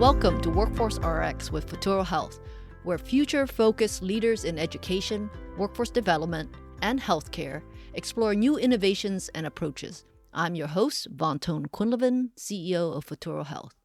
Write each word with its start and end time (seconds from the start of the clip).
Welcome 0.00 0.40
to 0.42 0.50
Workforce 0.50 0.98
RX 0.98 1.52
with 1.52 1.70
Futuro 1.70 2.02
Health, 2.02 2.40
where 2.82 2.98
future 2.98 3.46
focused 3.46 4.02
leaders 4.02 4.44
in 4.44 4.58
education, 4.58 5.30
workforce 5.56 5.88
development, 5.88 6.52
and 6.82 7.00
healthcare 7.00 7.62
explore 7.94 8.34
new 8.34 8.58
innovations 8.58 9.30
and 9.36 9.46
approaches. 9.46 10.04
I'm 10.32 10.56
your 10.56 10.66
host, 10.66 11.06
Van 11.12 11.38
Quinlivan, 11.38 12.30
CEO 12.36 12.94
of 12.94 13.04
Futuro 13.04 13.44
Health. 13.44 13.76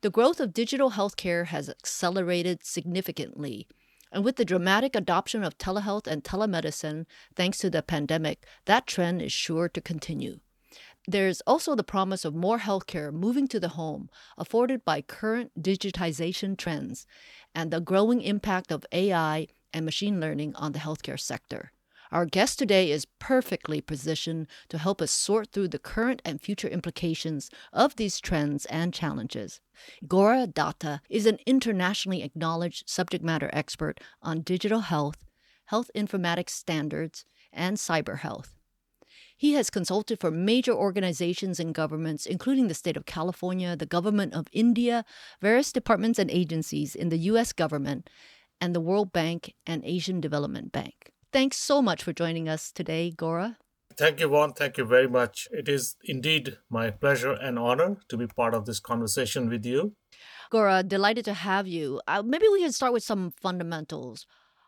The 0.00 0.10
growth 0.10 0.38
of 0.38 0.54
digital 0.54 0.92
healthcare 0.92 1.46
has 1.46 1.68
accelerated 1.68 2.64
significantly. 2.64 3.66
And 4.12 4.24
with 4.24 4.36
the 4.36 4.44
dramatic 4.44 4.94
adoption 4.94 5.42
of 5.42 5.58
telehealth 5.58 6.06
and 6.06 6.22
telemedicine, 6.22 7.04
thanks 7.34 7.58
to 7.58 7.68
the 7.68 7.82
pandemic, 7.82 8.46
that 8.66 8.86
trend 8.86 9.20
is 9.20 9.32
sure 9.32 9.68
to 9.70 9.80
continue. 9.80 10.38
There's 11.08 11.40
also 11.48 11.74
the 11.74 11.82
promise 11.82 12.24
of 12.24 12.34
more 12.34 12.60
healthcare 12.60 13.12
moving 13.12 13.48
to 13.48 13.58
the 13.58 13.70
home, 13.70 14.08
afforded 14.38 14.84
by 14.84 15.02
current 15.02 15.50
digitization 15.60 16.56
trends 16.56 17.06
and 17.54 17.70
the 17.70 17.80
growing 17.80 18.22
impact 18.22 18.70
of 18.70 18.86
AI 18.92 19.48
and 19.72 19.84
machine 19.84 20.20
learning 20.20 20.54
on 20.54 20.72
the 20.72 20.78
healthcare 20.78 21.18
sector. 21.18 21.72
Our 22.12 22.26
guest 22.26 22.58
today 22.58 22.90
is 22.90 23.06
perfectly 23.18 23.80
positioned 23.80 24.46
to 24.68 24.78
help 24.78 25.00
us 25.00 25.10
sort 25.10 25.50
through 25.50 25.68
the 25.68 25.78
current 25.78 26.20
and 26.24 26.40
future 26.40 26.68
implications 26.68 27.50
of 27.72 27.96
these 27.96 28.20
trends 28.20 28.66
and 28.66 28.92
challenges. 28.92 29.60
Gora 30.06 30.46
Datta 30.46 31.00
is 31.08 31.26
an 31.26 31.38
internationally 31.46 32.22
acknowledged 32.22 32.88
subject 32.88 33.24
matter 33.24 33.48
expert 33.52 33.98
on 34.20 34.42
digital 34.42 34.80
health, 34.80 35.24
health 35.66 35.90
informatics 35.96 36.50
standards, 36.50 37.24
and 37.50 37.78
cyber 37.78 38.18
health. 38.18 38.61
He 39.42 39.54
has 39.54 39.70
consulted 39.70 40.20
for 40.20 40.30
major 40.30 40.72
organizations 40.72 41.58
and 41.58 41.74
governments, 41.74 42.26
including 42.26 42.68
the 42.68 42.74
state 42.74 42.96
of 42.96 43.06
California, 43.06 43.74
the 43.74 43.86
government 43.86 44.34
of 44.34 44.46
India, 44.52 45.04
various 45.40 45.72
departments 45.72 46.20
and 46.20 46.30
agencies 46.30 46.94
in 46.94 47.08
the 47.08 47.18
U.S. 47.32 47.52
government, 47.52 48.08
and 48.60 48.72
the 48.72 48.80
World 48.80 49.12
Bank 49.12 49.52
and 49.66 49.84
Asian 49.84 50.20
Development 50.20 50.70
Bank. 50.70 51.10
Thanks 51.32 51.56
so 51.56 51.82
much 51.82 52.04
for 52.04 52.12
joining 52.12 52.48
us 52.48 52.70
today, 52.70 53.10
Gora. 53.10 53.58
Thank 53.96 54.20
you, 54.20 54.28
Van. 54.28 54.52
Thank 54.52 54.78
you 54.78 54.84
very 54.84 55.08
much. 55.08 55.48
It 55.50 55.68
is 55.68 55.96
indeed 56.04 56.58
my 56.70 56.90
pleasure 56.92 57.32
and 57.32 57.58
honor 57.58 57.96
to 58.10 58.16
be 58.16 58.28
part 58.28 58.54
of 58.54 58.64
this 58.64 58.78
conversation 58.78 59.48
with 59.48 59.66
you. 59.66 59.96
Gora, 60.50 60.84
delighted 60.84 61.24
to 61.24 61.34
have 61.34 61.66
you. 61.66 62.00
Uh, 62.06 62.22
maybe 62.24 62.46
we 62.52 62.60
can 62.60 62.70
start 62.70 62.92
with 62.92 63.02
some 63.02 63.32
fundamentals. 63.42 64.24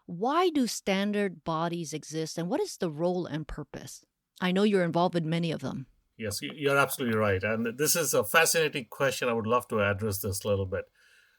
Why 0.07 0.51
do 0.51 0.67
standard 0.67 1.45
bodies 1.45 1.93
exist, 1.93 2.39
and 2.39 2.51
what 2.51 2.61
is 2.61 2.77
the 2.77 2.91
role 2.91 3.25
and 3.25 3.47
purpose? 3.47 4.05
I 4.45 4.53
know 4.53 4.63
you're 4.63 4.85
involved 4.85 5.17
in 5.17 5.27
many 5.27 5.53
of 5.53 5.63
them. 5.63 5.87
Yes, 6.19 6.41
you're 6.43 6.77
absolutely 6.77 7.17
right. 7.17 7.43
And 7.43 7.79
this 7.79 7.97
is 7.97 8.13
a 8.13 8.25
fascinating 8.25 8.87
question. 8.91 9.27
I 9.27 9.33
would 9.33 9.47
love 9.47 9.67
to 9.69 9.81
address 9.81 10.19
this 10.19 10.45
a 10.45 10.49
little 10.49 10.67
bit. 10.67 10.85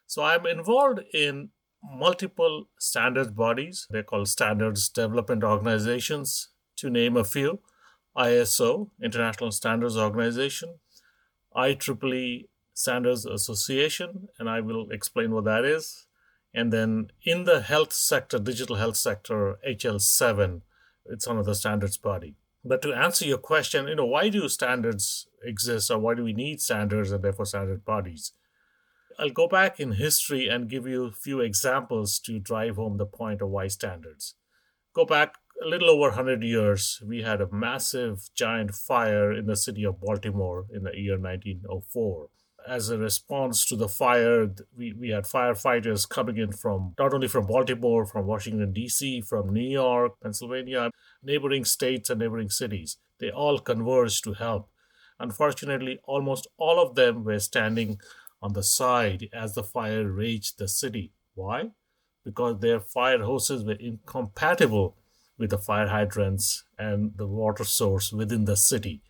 So, 0.07 0.23
I'm 0.23 0.47
involved 0.47 1.01
in 1.13 1.49
multiple 1.83 2.67
standards 2.79 3.29
bodies. 3.29 3.85
They're 3.91 4.01
called 4.01 4.27
standards 4.27 4.89
development 4.89 5.43
organizations, 5.43 6.49
to 6.77 6.89
name 6.89 7.15
a 7.15 7.23
few 7.23 7.59
ISO, 8.17 8.89
International 9.03 9.51
Standards 9.51 9.97
Organization, 9.97 10.79
IEEE 11.55 12.47
Standards 12.73 13.25
Association, 13.27 14.29
and 14.39 14.49
I 14.49 14.61
will 14.61 14.89
explain 14.89 15.31
what 15.31 15.45
that 15.45 15.63
is. 15.63 16.07
And 16.55 16.73
then 16.73 17.11
in 17.23 17.43
the 17.43 17.61
health 17.61 17.93
sector, 17.93 18.39
digital 18.39 18.77
health 18.77 18.97
sector, 18.97 19.59
HL7, 19.67 20.61
it's 21.05 21.27
another 21.27 21.53
standards 21.53 21.97
body. 21.97 22.35
But 22.67 22.81
to 22.81 22.93
answer 22.93 23.25
your 23.25 23.37
question, 23.37 23.87
you 23.87 23.95
know, 23.95 24.07
why 24.07 24.29
do 24.29 24.49
standards 24.49 25.27
exist 25.43 25.91
or 25.91 25.99
why 25.99 26.15
do 26.15 26.23
we 26.23 26.33
need 26.33 26.61
standards 26.61 27.11
and 27.11 27.23
therefore 27.23 27.45
standard 27.45 27.85
bodies? 27.85 28.31
I'll 29.19 29.29
go 29.29 29.47
back 29.47 29.79
in 29.79 29.93
history 29.93 30.47
and 30.47 30.67
give 30.67 30.87
you 30.87 31.05
a 31.05 31.11
few 31.11 31.41
examples 31.41 32.19
to 32.21 32.39
drive 32.39 32.77
home 32.77 32.97
the 32.97 33.05
point 33.05 33.41
of 33.43 33.49
why 33.49 33.67
standards. 33.67 34.33
Go 34.93 35.05
back 35.05 35.35
a 35.63 35.67
little 35.67 35.91
over 35.91 36.09
100 36.09 36.43
years, 36.43 37.01
we 37.05 37.21
had 37.21 37.39
a 37.39 37.51
massive 37.51 38.29
giant 38.35 38.73
fire 38.73 39.31
in 39.31 39.45
the 39.45 39.55
city 39.55 39.85
of 39.85 40.01
Baltimore 40.01 40.65
in 40.73 40.83
the 40.83 40.97
year 40.97 41.19
1904 41.19 42.29
as 42.67 42.89
a 42.89 42.97
response 42.97 43.65
to 43.65 43.75
the 43.75 43.87
fire, 43.87 44.49
we, 44.75 44.93
we 44.93 45.09
had 45.09 45.25
firefighters 45.25 46.07
coming 46.07 46.37
in 46.37 46.51
from 46.51 46.93
not 46.97 47.13
only 47.13 47.27
from 47.27 47.45
Baltimore, 47.45 48.05
from 48.05 48.25
Washington, 48.25 48.73
D.C., 48.73 49.21
from 49.21 49.53
New 49.53 49.69
York, 49.69 50.13
Pennsylvania, 50.21 50.91
neighboring 51.23 51.65
states, 51.65 52.09
and 52.09 52.19
neighboring 52.19 52.49
cities. 52.49 52.97
They 53.19 53.29
all 53.29 53.59
converged 53.59 54.23
to 54.25 54.33
help. 54.33 54.69
Unfortunately, 55.19 55.99
almost 56.03 56.47
all 56.57 56.79
of 56.79 56.95
them 56.95 57.23
were 57.23 57.39
standing 57.39 57.99
on 58.41 58.53
the 58.53 58.63
side 58.63 59.29
as 59.33 59.55
the 59.55 59.63
fire 59.63 60.07
raged 60.07 60.57
the 60.57 60.67
city. 60.67 61.13
Why? 61.33 61.71
Because 62.23 62.59
their 62.59 62.79
fire 62.79 63.23
hoses 63.23 63.63
were 63.63 63.73
incompatible 63.79 64.97
with 65.37 65.51
the 65.51 65.57
fire 65.57 65.87
hydrants 65.87 66.63
and 66.77 67.13
the 67.17 67.27
water 67.27 67.63
source 67.63 68.11
within 68.11 68.45
the 68.45 68.57
city. 68.57 69.01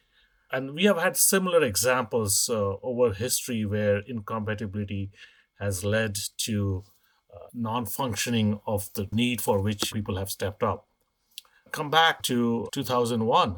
And 0.55 0.73
we 0.73 0.85
have 0.85 0.97
had 0.97 1.17
similar 1.17 1.61
examples 1.63 2.49
uh, 2.49 2.75
over 2.81 3.11
history 3.11 3.65
where 3.65 3.97
incompatibility 3.97 5.11
has 5.59 5.83
led 5.83 6.17
to 6.45 6.85
uh, 7.29 7.47
non 7.53 7.85
functioning 7.85 8.61
of 8.65 8.89
the 8.93 9.09
need 9.11 9.41
for 9.41 9.59
which 9.59 9.91
people 9.91 10.15
have 10.15 10.31
stepped 10.31 10.63
up. 10.63 10.87
Come 11.73 11.89
back 11.89 12.21
to 12.21 12.69
2001 12.71 13.49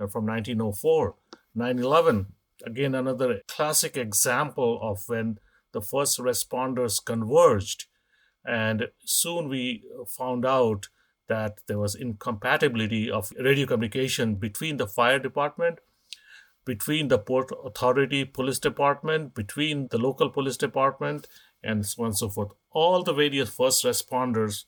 uh, 0.00 0.06
from 0.06 0.24
1904, 0.24 1.16
9 1.56 1.78
11, 1.80 2.26
again, 2.64 2.94
another 2.94 3.40
classic 3.48 3.96
example 3.96 4.78
of 4.80 5.02
when 5.08 5.40
the 5.72 5.80
first 5.80 6.20
responders 6.20 7.04
converged. 7.04 7.86
And 8.44 8.90
soon 9.04 9.48
we 9.48 9.82
found 10.06 10.46
out 10.46 10.90
that 11.26 11.58
there 11.66 11.80
was 11.80 11.96
incompatibility 11.96 13.10
of 13.10 13.32
radio 13.36 13.66
communication 13.66 14.36
between 14.36 14.76
the 14.76 14.86
fire 14.86 15.18
department 15.18 15.80
between 16.66 17.08
the 17.08 17.18
Port 17.18 17.50
Authority 17.64 18.26
Police 18.26 18.58
Department, 18.58 19.34
between 19.34 19.88
the 19.88 19.98
local 19.98 20.28
police 20.28 20.58
department, 20.58 21.26
and 21.62 21.86
so 21.86 22.02
on 22.02 22.08
and 22.08 22.18
so 22.18 22.28
forth. 22.28 22.50
All 22.70 23.02
the 23.02 23.14
various 23.14 23.48
first 23.48 23.84
responders 23.84 24.64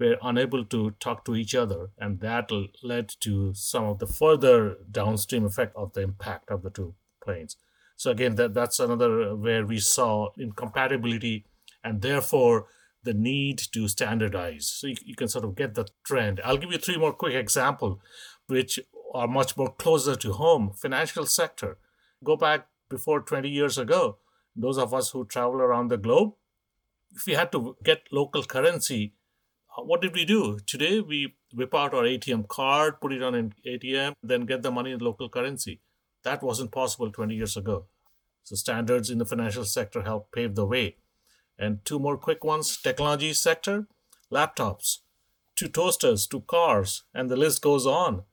were 0.00 0.16
unable 0.22 0.64
to 0.64 0.90
talk 0.92 1.24
to 1.26 1.36
each 1.36 1.54
other, 1.54 1.90
and 1.98 2.18
that 2.20 2.50
led 2.82 3.14
to 3.20 3.52
some 3.54 3.84
of 3.84 3.98
the 4.00 4.06
further 4.06 4.78
downstream 4.90 5.44
effect 5.44 5.76
of 5.76 5.92
the 5.92 6.00
impact 6.00 6.50
of 6.50 6.62
the 6.62 6.70
two 6.70 6.94
planes. 7.22 7.56
So 7.96 8.10
again, 8.10 8.34
that, 8.34 8.54
that's 8.54 8.80
another 8.80 9.30
uh, 9.30 9.34
where 9.36 9.64
we 9.64 9.78
saw 9.78 10.30
incompatibility 10.36 11.44
and 11.84 12.02
therefore 12.02 12.66
the 13.04 13.14
need 13.14 13.58
to 13.72 13.86
standardize. 13.86 14.66
So 14.66 14.88
you, 14.88 14.96
you 15.04 15.14
can 15.14 15.28
sort 15.28 15.44
of 15.44 15.54
get 15.54 15.74
the 15.74 15.86
trend. 16.04 16.40
I'll 16.44 16.56
give 16.56 16.72
you 16.72 16.78
three 16.78 16.96
more 16.96 17.12
quick 17.12 17.34
example, 17.34 18.00
which 18.46 18.80
are 19.12 19.28
much 19.28 19.56
more 19.56 19.72
closer 19.72 20.16
to 20.16 20.32
home. 20.32 20.72
Financial 20.74 21.26
sector. 21.26 21.76
Go 22.24 22.36
back 22.36 22.66
before 22.88 23.20
20 23.20 23.48
years 23.48 23.78
ago. 23.78 24.18
Those 24.56 24.78
of 24.78 24.92
us 24.94 25.10
who 25.10 25.24
travel 25.24 25.60
around 25.60 25.88
the 25.88 25.96
globe, 25.96 26.32
if 27.14 27.26
we 27.26 27.34
had 27.34 27.52
to 27.52 27.76
get 27.84 28.08
local 28.10 28.42
currency, 28.42 29.14
uh, 29.76 29.82
what 29.82 30.00
did 30.00 30.14
we 30.14 30.24
do? 30.24 30.58
Today, 30.66 31.00
we 31.00 31.34
whip 31.54 31.74
out 31.74 31.94
our 31.94 32.04
ATM 32.04 32.48
card, 32.48 33.00
put 33.00 33.12
it 33.12 33.22
on 33.22 33.34
an 33.34 33.54
ATM, 33.66 34.14
then 34.22 34.46
get 34.46 34.62
the 34.62 34.70
money 34.70 34.92
in 34.92 34.98
local 34.98 35.28
currency. 35.28 35.80
That 36.24 36.42
wasn't 36.42 36.72
possible 36.72 37.10
20 37.10 37.34
years 37.34 37.56
ago. 37.56 37.86
So, 38.44 38.56
standards 38.56 39.10
in 39.10 39.18
the 39.18 39.24
financial 39.24 39.64
sector 39.64 40.02
help 40.02 40.32
pave 40.32 40.54
the 40.54 40.66
way. 40.66 40.96
And 41.58 41.84
two 41.84 41.98
more 41.98 42.16
quick 42.16 42.44
ones 42.44 42.76
technology 42.76 43.32
sector, 43.32 43.86
laptops, 44.30 44.98
to 45.56 45.68
toasters, 45.68 46.26
to 46.28 46.40
cars, 46.40 47.04
and 47.14 47.30
the 47.30 47.36
list 47.36 47.62
goes 47.62 47.86
on 47.86 48.24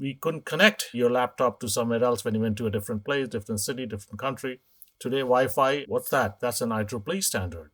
we 0.00 0.14
couldn't 0.14 0.46
connect 0.46 0.88
your 0.94 1.10
laptop 1.10 1.60
to 1.60 1.68
somewhere 1.68 2.02
else 2.02 2.24
when 2.24 2.34
you 2.34 2.40
went 2.40 2.56
to 2.56 2.66
a 2.66 2.70
different 2.70 3.04
place, 3.04 3.28
different 3.28 3.60
city, 3.60 3.84
different 3.84 4.18
country. 4.18 4.60
Today, 4.98 5.20
Wi 5.20 5.46
Fi, 5.48 5.84
what's 5.88 6.08
that? 6.08 6.40
That's 6.40 6.62
an 6.62 6.70
IEEE 6.70 7.22
standard. 7.22 7.70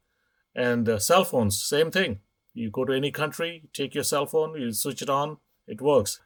And 0.54 0.88
uh, 0.88 0.98
cell 0.98 1.24
phones, 1.24 1.62
same 1.62 1.90
thing. 1.90 2.20
You 2.52 2.70
go 2.70 2.84
to 2.84 2.92
any 2.92 3.12
country, 3.12 3.68
take 3.72 3.94
your 3.94 4.04
cell 4.04 4.26
phone, 4.26 4.60
you 4.60 4.72
switch 4.72 5.02
it 5.02 5.10
on, 5.10 5.36
it 5.68 5.80
works. 5.80 6.20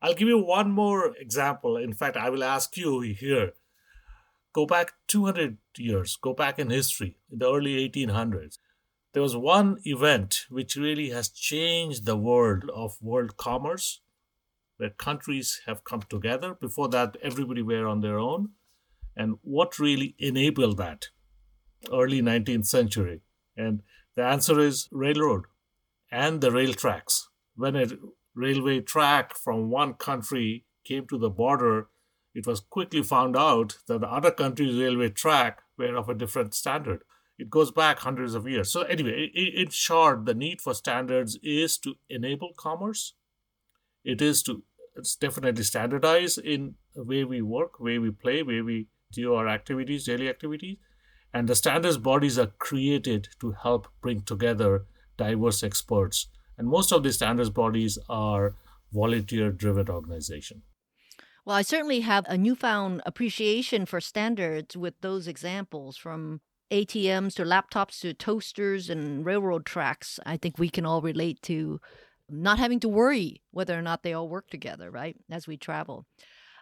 I'll 0.00 0.14
give 0.14 0.28
you 0.28 0.38
one 0.38 0.70
more 0.70 1.12
example. 1.16 1.76
In 1.76 1.92
fact, 1.92 2.16
I 2.16 2.30
will 2.30 2.44
ask 2.44 2.76
you 2.76 3.00
here 3.00 3.54
go 4.54 4.66
back 4.66 4.92
200 5.08 5.56
years, 5.78 6.16
go 6.16 6.34
back 6.34 6.58
in 6.58 6.68
history, 6.70 7.16
in 7.32 7.38
the 7.38 7.50
early 7.50 7.88
1800s. 7.88 8.58
There 9.14 9.22
was 9.22 9.34
one 9.34 9.78
event 9.84 10.44
which 10.50 10.76
really 10.76 11.08
has 11.10 11.30
changed 11.30 12.04
the 12.04 12.16
world 12.16 12.70
of 12.72 12.96
world 13.00 13.36
commerce 13.38 14.00
where 14.82 14.90
countries 14.90 15.60
have 15.66 15.84
come 15.84 16.02
together. 16.02 16.54
Before 16.54 16.88
that, 16.88 17.16
everybody 17.22 17.62
were 17.62 17.86
on 17.86 18.00
their 18.00 18.18
own. 18.18 18.48
And 19.14 19.36
what 19.42 19.78
really 19.78 20.16
enabled 20.18 20.76
that? 20.78 21.06
Early 21.92 22.20
19th 22.20 22.66
century. 22.66 23.20
And 23.56 23.82
the 24.16 24.24
answer 24.24 24.58
is 24.58 24.88
railroad 24.90 25.44
and 26.10 26.40
the 26.40 26.50
rail 26.50 26.74
tracks. 26.74 27.28
When 27.54 27.76
a 27.76 27.86
railway 28.34 28.80
track 28.80 29.36
from 29.36 29.70
one 29.70 29.94
country 29.94 30.64
came 30.82 31.06
to 31.06 31.18
the 31.18 31.30
border, 31.30 31.86
it 32.34 32.48
was 32.48 32.58
quickly 32.58 33.04
found 33.04 33.36
out 33.36 33.76
that 33.86 34.00
the 34.00 34.08
other 34.08 34.32
country's 34.32 34.76
railway 34.76 35.10
track 35.10 35.62
were 35.78 35.94
of 35.94 36.08
a 36.08 36.14
different 36.14 36.54
standard. 36.54 37.04
It 37.38 37.50
goes 37.50 37.70
back 37.70 38.00
hundreds 38.00 38.34
of 38.34 38.48
years. 38.48 38.72
So, 38.72 38.82
anyway, 38.82 39.26
in 39.32 39.70
short, 39.70 40.24
the 40.26 40.34
need 40.34 40.60
for 40.60 40.74
standards 40.74 41.38
is 41.40 41.78
to 41.78 41.94
enable 42.08 42.52
commerce. 42.56 43.14
It 44.04 44.20
is 44.20 44.42
to 44.44 44.62
it's 44.96 45.16
definitely 45.16 45.64
standardized 45.64 46.38
in 46.38 46.74
the 46.94 47.04
way 47.04 47.24
we 47.24 47.42
work, 47.42 47.80
way 47.80 47.98
we 47.98 48.10
play, 48.10 48.42
way 48.42 48.60
we 48.60 48.88
do 49.12 49.34
our 49.34 49.48
activities, 49.48 50.04
daily 50.04 50.28
activities. 50.28 50.76
And 51.34 51.48
the 51.48 51.54
standards 51.54 51.96
bodies 51.96 52.38
are 52.38 52.52
created 52.58 53.28
to 53.40 53.52
help 53.52 53.88
bring 54.02 54.22
together 54.22 54.84
diverse 55.16 55.62
experts. 55.62 56.28
And 56.58 56.68
most 56.68 56.92
of 56.92 57.02
the 57.02 57.12
standards 57.12 57.50
bodies 57.50 57.98
are 58.08 58.54
volunteer 58.92 59.50
driven 59.50 59.88
organizations. 59.88 60.62
Well, 61.44 61.56
I 61.56 61.62
certainly 61.62 62.00
have 62.00 62.24
a 62.28 62.38
newfound 62.38 63.02
appreciation 63.04 63.86
for 63.86 64.00
standards 64.00 64.76
with 64.76 64.94
those 65.00 65.26
examples 65.26 65.96
from 65.96 66.40
ATMs 66.70 67.34
to 67.34 67.44
laptops 67.44 68.00
to 68.00 68.14
toasters 68.14 68.88
and 68.88 69.26
railroad 69.26 69.66
tracks. 69.66 70.20
I 70.24 70.36
think 70.36 70.58
we 70.58 70.70
can 70.70 70.86
all 70.86 71.02
relate 71.02 71.42
to 71.42 71.80
not 72.32 72.58
having 72.58 72.80
to 72.80 72.88
worry 72.88 73.42
whether 73.50 73.78
or 73.78 73.82
not 73.82 74.02
they 74.02 74.12
all 74.12 74.28
work 74.28 74.48
together, 74.48 74.90
right, 74.90 75.16
as 75.30 75.46
we 75.46 75.56
travel. 75.56 76.06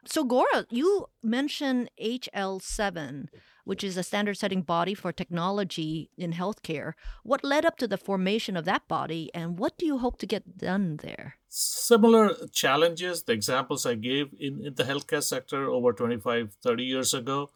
So, 0.07 0.25
Gora, 0.25 0.67
you 0.71 1.07
mentioned 1.23 1.91
HL7, 2.03 3.27
which 3.65 3.85
is 3.85 3.97
a 3.97 4.03
standard 4.03 4.39
setting 4.39 4.63
body 4.63 4.95
for 4.95 5.13
technology 5.13 6.11
in 6.17 6.33
healthcare. 6.33 6.95
What 7.23 7.45
led 7.45 7.67
up 7.67 7.77
to 7.79 7.87
the 7.87 7.99
formation 7.99 8.57
of 8.57 8.65
that 8.65 8.89
body, 8.89 9.31
and 9.35 9.59
what 9.59 9.77
do 9.77 9.85
you 9.85 9.99
hope 9.99 10.19
to 10.19 10.27
get 10.27 10.57
done 10.57 10.99
there? 11.03 11.37
Similar 11.49 12.35
challenges, 12.53 13.25
the 13.25 13.33
examples 13.33 13.85
I 13.85 13.95
gave 13.95 14.31
in, 14.39 14.65
in 14.65 14.75
the 14.75 14.85
healthcare 14.85 15.23
sector 15.23 15.69
over 15.69 15.93
25, 15.93 16.55
30 16.63 16.83
years 16.83 17.13
ago, 17.13 17.51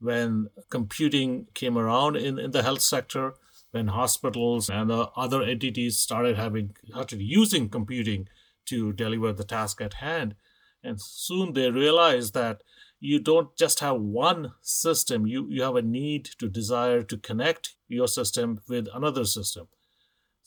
when 0.00 0.48
computing 0.70 1.48
came 1.52 1.76
around 1.76 2.16
in, 2.16 2.38
in 2.38 2.52
the 2.52 2.62
health 2.62 2.80
sector, 2.80 3.34
when 3.70 3.88
hospitals 3.88 4.68
and 4.68 4.90
other 4.90 5.42
entities 5.42 5.98
started 5.98 6.36
having 6.36 6.74
started 6.88 7.20
using 7.20 7.68
computing 7.68 8.28
to 8.66 8.92
deliver 8.92 9.32
the 9.32 9.44
task 9.44 9.80
at 9.80 9.94
hand 9.94 10.34
and 10.82 11.00
soon 11.00 11.52
they 11.52 11.70
realize 11.70 12.32
that 12.32 12.62
you 13.00 13.18
don't 13.18 13.56
just 13.56 13.80
have 13.80 13.96
one 13.98 14.52
system, 14.60 15.26
you, 15.26 15.46
you 15.48 15.62
have 15.62 15.76
a 15.76 15.82
need 15.82 16.26
to 16.38 16.48
desire 16.48 17.02
to 17.02 17.16
connect 17.16 17.74
your 17.88 18.06
system 18.06 18.60
with 18.68 18.88
another 18.94 19.24
system. 19.24 19.68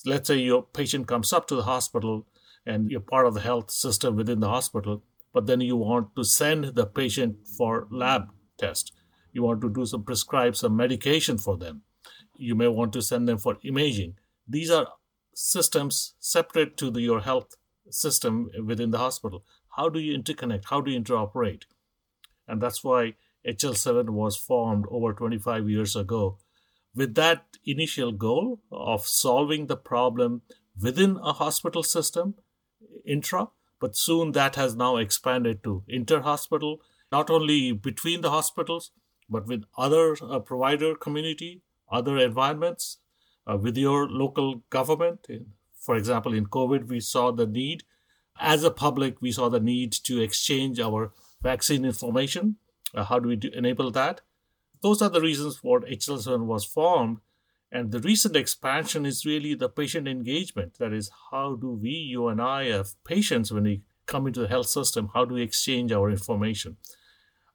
Let's 0.06 0.28
say 0.28 0.38
your 0.38 0.64
patient 0.64 1.08
comes 1.08 1.34
up 1.34 1.48
to 1.48 1.56
the 1.56 1.64
hospital 1.64 2.28
and 2.66 2.92
you're 2.92 3.00
part 3.00 3.26
of 3.26 3.34
the 3.34 3.42
health 3.42 3.72
system 3.72 4.16
within 4.16 4.40
the 4.40 4.50
hospital, 4.50 5.04
but 5.34 5.48
then 5.48 5.62
you 5.62 5.76
want 5.78 6.16
to 6.16 6.24
send 6.24 6.76
the 6.76 6.86
patient 6.86 7.48
for 7.58 7.88
lab 7.90 8.30
test. 8.58 8.94
You 9.32 9.44
want 9.44 9.62
to 9.62 9.70
do 9.70 9.86
some 9.86 10.04
prescribe 10.04 10.56
some 10.56 10.76
medication 10.76 11.38
for 11.38 11.58
them. 11.58 11.82
You 12.44 12.56
may 12.56 12.68
want 12.68 12.94
to 12.94 13.02
send 13.02 13.28
them 13.28 13.38
for 13.38 13.58
imaging. 13.64 14.16
These 14.48 14.72
are 14.72 14.88
systems 15.34 16.14
separate 16.20 16.78
to 16.78 16.92
the, 16.92 17.02
your 17.02 17.22
health 17.22 17.56
system 17.90 18.50
within 18.66 18.92
the 18.92 18.98
hospital. 18.98 19.44
How 19.78 19.90
do 19.90 20.00
you 20.00 20.18
interconnect? 20.18 20.66
How 20.70 20.82
do 20.82 20.92
you 20.92 21.00
interoperate? 21.00 21.64
And 22.48 22.62
that's 22.62 22.84
why 22.84 23.14
HL7 23.48 24.10
was 24.10 24.38
formed 24.38 24.86
over 24.90 25.14
25 25.14 25.70
years 25.70 25.96
ago 25.96 26.38
with 26.96 27.16
that 27.16 27.46
initial 27.66 28.12
goal 28.12 28.62
of 28.72 29.08
solving 29.08 29.68
the 29.68 29.78
problem 29.78 30.42
within 30.80 31.18
a 31.24 31.34
hospital 31.34 31.84
system, 31.84 32.36
intra, 33.06 33.48
but 33.80 33.96
soon 33.98 34.32
that 34.32 34.56
has 34.56 34.76
now 34.76 34.98
expanded 34.98 35.64
to 35.64 35.84
inter-hospital, 35.88 36.82
not 37.12 37.30
only 37.30 37.72
between 37.72 38.22
the 38.22 38.30
hospitals, 38.30 38.92
but 39.30 39.48
with 39.48 39.64
other 39.78 40.16
uh, 40.22 40.40
provider 40.40 40.96
community, 40.96 41.62
other 41.94 42.18
environments, 42.18 42.98
uh, 43.50 43.58
with 43.58 43.78
your 43.78 44.10
local 44.10 44.64
government. 44.70 45.28
For 45.80 45.96
example, 45.96 46.34
in 46.34 46.48
COVID, 46.48 46.88
we 46.88 47.00
saw 47.00 47.32
the 47.32 47.48
need 47.48 47.84
as 48.40 48.64
a 48.64 48.72
public, 48.72 49.22
we 49.22 49.32
saw 49.32 49.50
the 49.50 49.60
need 49.60 49.92
to 49.92 50.22
exchange 50.22 50.80
our 50.80 51.12
vaccine 51.42 51.86
information. 51.86 52.58
Uh, 52.94 53.04
how 53.04 53.20
do 53.20 53.30
we 53.30 53.36
do, 53.36 53.50
enable 53.54 53.92
that? 53.92 54.22
Those 54.82 55.02
are 55.02 55.10
the 55.10 55.22
reasons 55.22 55.58
for 55.58 55.82
HL7 55.82 56.46
was 56.46 56.66
formed. 56.66 57.20
And 57.72 57.92
the 57.92 58.00
recent 58.00 58.36
expansion 58.36 59.06
is 59.06 59.26
really 59.26 59.56
the 59.56 59.70
patient 59.70 60.08
engagement. 60.08 60.76
That 60.78 60.94
is, 60.94 61.10
how 61.32 61.56
do 61.56 61.72
we, 61.72 61.90
you 61.90 62.28
and 62.28 62.42
I, 62.42 62.66
as 62.68 62.96
patients, 63.04 63.52
when 63.52 63.64
we 63.64 63.82
come 64.06 64.28
into 64.28 64.42
the 64.42 64.48
health 64.48 64.68
system, 64.68 65.10
how 65.14 65.26
do 65.26 65.36
we 65.36 65.42
exchange 65.42 65.92
our 65.92 66.10
information? 66.12 66.78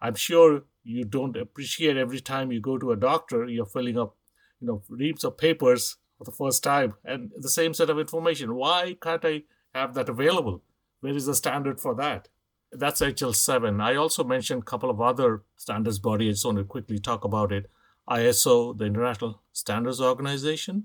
I'm 0.01 0.17
sure 0.17 0.65
you 0.83 1.05
don't 1.05 1.37
appreciate 1.37 1.97
every 1.97 2.21
time 2.21 2.51
you 2.51 2.61
go 2.61 2.79
to 2.79 2.93
a 2.93 2.97
doctor, 2.97 3.47
you're 3.47 3.67
filling 3.67 3.99
up, 3.99 4.17
you 4.61 4.67
know, 4.67 4.83
reams 4.89 5.25
of 5.25 5.39
papers 5.39 5.97
for 6.17 6.25
the 6.25 6.33
first 6.33 6.63
time 6.63 6.95
and 7.05 7.31
the 7.37 7.49
same 7.49 7.75
set 7.75 7.91
of 7.91 7.99
information. 7.99 8.55
Why 8.55 8.97
can't 9.01 9.25
I 9.25 9.43
have 9.75 9.95
that 9.95 10.09
available? 10.09 10.63
Where 11.01 11.15
is 11.15 11.27
the 11.27 11.35
standard 11.35 11.81
for 11.81 11.95
that? 11.95 12.29
That's 12.73 13.01
HL7. 13.01 13.81
I 13.83 13.95
also 13.95 14.25
mentioned 14.25 14.63
a 14.63 14.65
couple 14.65 14.91
of 14.91 15.01
other 15.01 15.43
standards 15.57 15.99
bodies. 15.99 16.29
I 16.29 16.33
just 16.33 16.45
want 16.45 16.59
to 16.59 16.65
quickly 16.65 16.99
talk 16.99 17.25
about 17.25 17.53
it. 17.53 17.71
ISO, 18.09 18.77
the 18.77 18.87
International 18.87 19.43
Standards 19.53 20.01
Organization. 20.01 20.85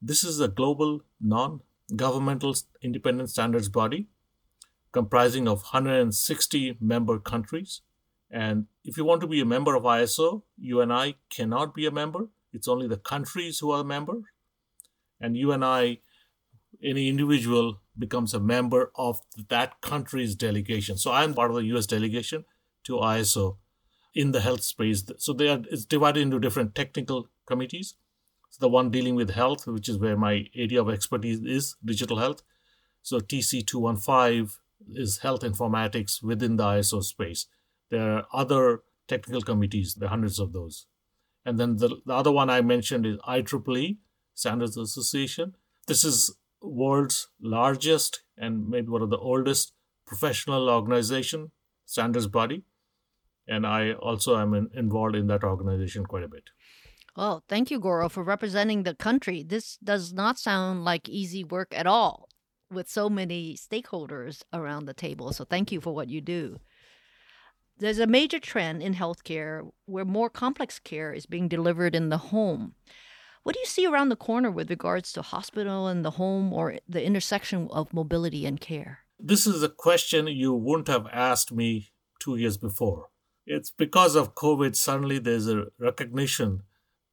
This 0.00 0.24
is 0.24 0.40
a 0.40 0.48
global, 0.48 1.00
non 1.20 1.60
governmental 1.94 2.54
independent 2.82 3.30
standards 3.30 3.68
body 3.68 4.06
comprising 4.92 5.46
of 5.46 5.62
160 5.62 6.76
member 6.80 7.18
countries. 7.18 7.82
And 8.30 8.66
if 8.84 8.96
you 8.96 9.04
want 9.04 9.20
to 9.22 9.26
be 9.26 9.40
a 9.40 9.44
member 9.44 9.74
of 9.74 9.84
ISO, 9.84 10.42
you 10.56 10.80
and 10.80 10.92
I 10.92 11.14
cannot 11.30 11.74
be 11.74 11.86
a 11.86 11.90
member. 11.90 12.28
It's 12.52 12.68
only 12.68 12.88
the 12.88 12.96
countries 12.96 13.58
who 13.58 13.70
are 13.70 13.80
a 13.80 13.84
member. 13.84 14.22
And 15.20 15.36
you 15.36 15.52
and 15.52 15.64
I, 15.64 15.98
any 16.82 17.08
individual 17.08 17.80
becomes 17.98 18.32
a 18.32 18.40
member 18.40 18.90
of 18.96 19.20
that 19.48 19.80
country's 19.80 20.34
delegation. 20.34 20.96
So 20.96 21.12
I'm 21.12 21.34
part 21.34 21.50
of 21.50 21.56
the 21.56 21.64
US 21.76 21.86
delegation 21.86 22.44
to 22.84 22.94
ISO 22.94 23.58
in 24.14 24.32
the 24.32 24.40
health 24.40 24.62
space. 24.62 25.04
So 25.18 25.32
they 25.32 25.48
are 25.48 25.62
it's 25.70 25.84
divided 25.84 26.20
into 26.20 26.40
different 26.40 26.74
technical 26.74 27.28
committees. 27.46 27.94
So 28.50 28.58
the 28.60 28.68
one 28.68 28.90
dealing 28.90 29.14
with 29.14 29.30
health, 29.30 29.66
which 29.66 29.88
is 29.88 29.98
where 29.98 30.16
my 30.16 30.46
area 30.56 30.80
of 30.80 30.90
expertise 30.90 31.40
is, 31.40 31.76
digital 31.84 32.18
health. 32.18 32.42
So 33.02 33.20
TC215 33.20 34.56
is 34.94 35.18
health 35.18 35.42
informatics 35.42 36.22
within 36.22 36.56
the 36.56 36.64
ISO 36.64 37.02
space. 37.02 37.46
There 37.90 38.16
are 38.16 38.26
other 38.32 38.82
technical 39.06 39.42
committees, 39.42 39.94
there 39.94 40.06
are 40.06 40.10
hundreds 40.10 40.38
of 40.38 40.52
those. 40.52 40.86
And 41.44 41.58
then 41.58 41.76
the, 41.76 42.00
the 42.04 42.12
other 42.12 42.32
one 42.32 42.50
I 42.50 42.60
mentioned 42.60 43.06
is 43.06 43.16
IEEE, 43.18 43.98
Standards 44.34 44.76
Association. 44.76 45.54
This 45.86 46.04
is 46.04 46.34
world's 46.62 47.28
largest 47.40 48.22
and 48.36 48.68
maybe 48.68 48.88
one 48.88 49.02
of 49.02 49.10
the 49.10 49.18
oldest 49.18 49.72
professional 50.06 50.68
organization, 50.68 51.52
standards 51.86 52.26
body. 52.26 52.62
And 53.48 53.66
I 53.66 53.92
also 53.92 54.36
am 54.36 54.54
in, 54.54 54.68
involved 54.74 55.16
in 55.16 55.26
that 55.28 55.44
organization 55.44 56.04
quite 56.06 56.24
a 56.24 56.28
bit. 56.28 56.44
Well, 57.16 57.42
thank 57.48 57.70
you, 57.70 57.80
Gora, 57.80 58.08
for 58.08 58.22
representing 58.22 58.82
the 58.82 58.94
country. 58.94 59.42
This 59.42 59.76
does 59.82 60.12
not 60.12 60.38
sound 60.38 60.84
like 60.84 61.08
easy 61.08 61.42
work 61.42 61.68
at 61.74 61.86
all 61.86 62.28
with 62.70 62.88
so 62.88 63.10
many 63.10 63.56
stakeholders 63.56 64.42
around 64.52 64.84
the 64.84 64.94
table. 64.94 65.32
So 65.32 65.44
thank 65.44 65.72
you 65.72 65.80
for 65.80 65.92
what 65.94 66.08
you 66.08 66.20
do. 66.20 66.60
There's 67.80 67.98
a 67.98 68.06
major 68.06 68.38
trend 68.38 68.82
in 68.82 68.94
healthcare 68.94 69.70
where 69.86 70.04
more 70.04 70.28
complex 70.28 70.78
care 70.78 71.14
is 71.14 71.24
being 71.24 71.48
delivered 71.48 71.94
in 71.94 72.10
the 72.10 72.18
home. 72.18 72.74
What 73.42 73.54
do 73.54 73.58
you 73.58 73.66
see 73.66 73.86
around 73.86 74.10
the 74.10 74.16
corner 74.16 74.50
with 74.50 74.68
regards 74.68 75.14
to 75.14 75.22
hospital 75.22 75.86
and 75.86 76.04
the 76.04 76.12
home 76.12 76.52
or 76.52 76.78
the 76.86 77.02
intersection 77.02 77.68
of 77.70 77.94
mobility 77.94 78.44
and 78.44 78.60
care? 78.60 78.98
This 79.18 79.46
is 79.46 79.62
a 79.62 79.70
question 79.70 80.26
you 80.26 80.52
wouldn't 80.52 80.88
have 80.88 81.06
asked 81.10 81.52
me 81.52 81.88
two 82.18 82.36
years 82.36 82.58
before. 82.58 83.08
It's 83.46 83.70
because 83.70 84.14
of 84.14 84.34
COVID, 84.34 84.76
suddenly 84.76 85.18
there's 85.18 85.48
a 85.48 85.68
recognition 85.78 86.64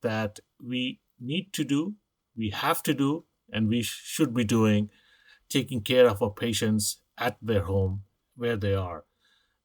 that 0.02 0.42
we 0.62 1.00
need 1.18 1.54
to 1.54 1.64
do, 1.64 1.96
we 2.36 2.50
have 2.50 2.84
to 2.84 2.94
do, 2.94 3.24
and 3.54 3.70
we 3.70 3.84
should 3.84 4.34
be 4.34 4.44
doing 4.44 4.90
taking 5.48 5.80
care 5.80 6.08
of 6.10 6.22
our 6.22 6.32
patients 6.32 6.98
at 7.18 7.38
their 7.42 7.62
home 7.62 8.04
where 8.36 8.58
they 8.58 8.76
are. 8.76 9.06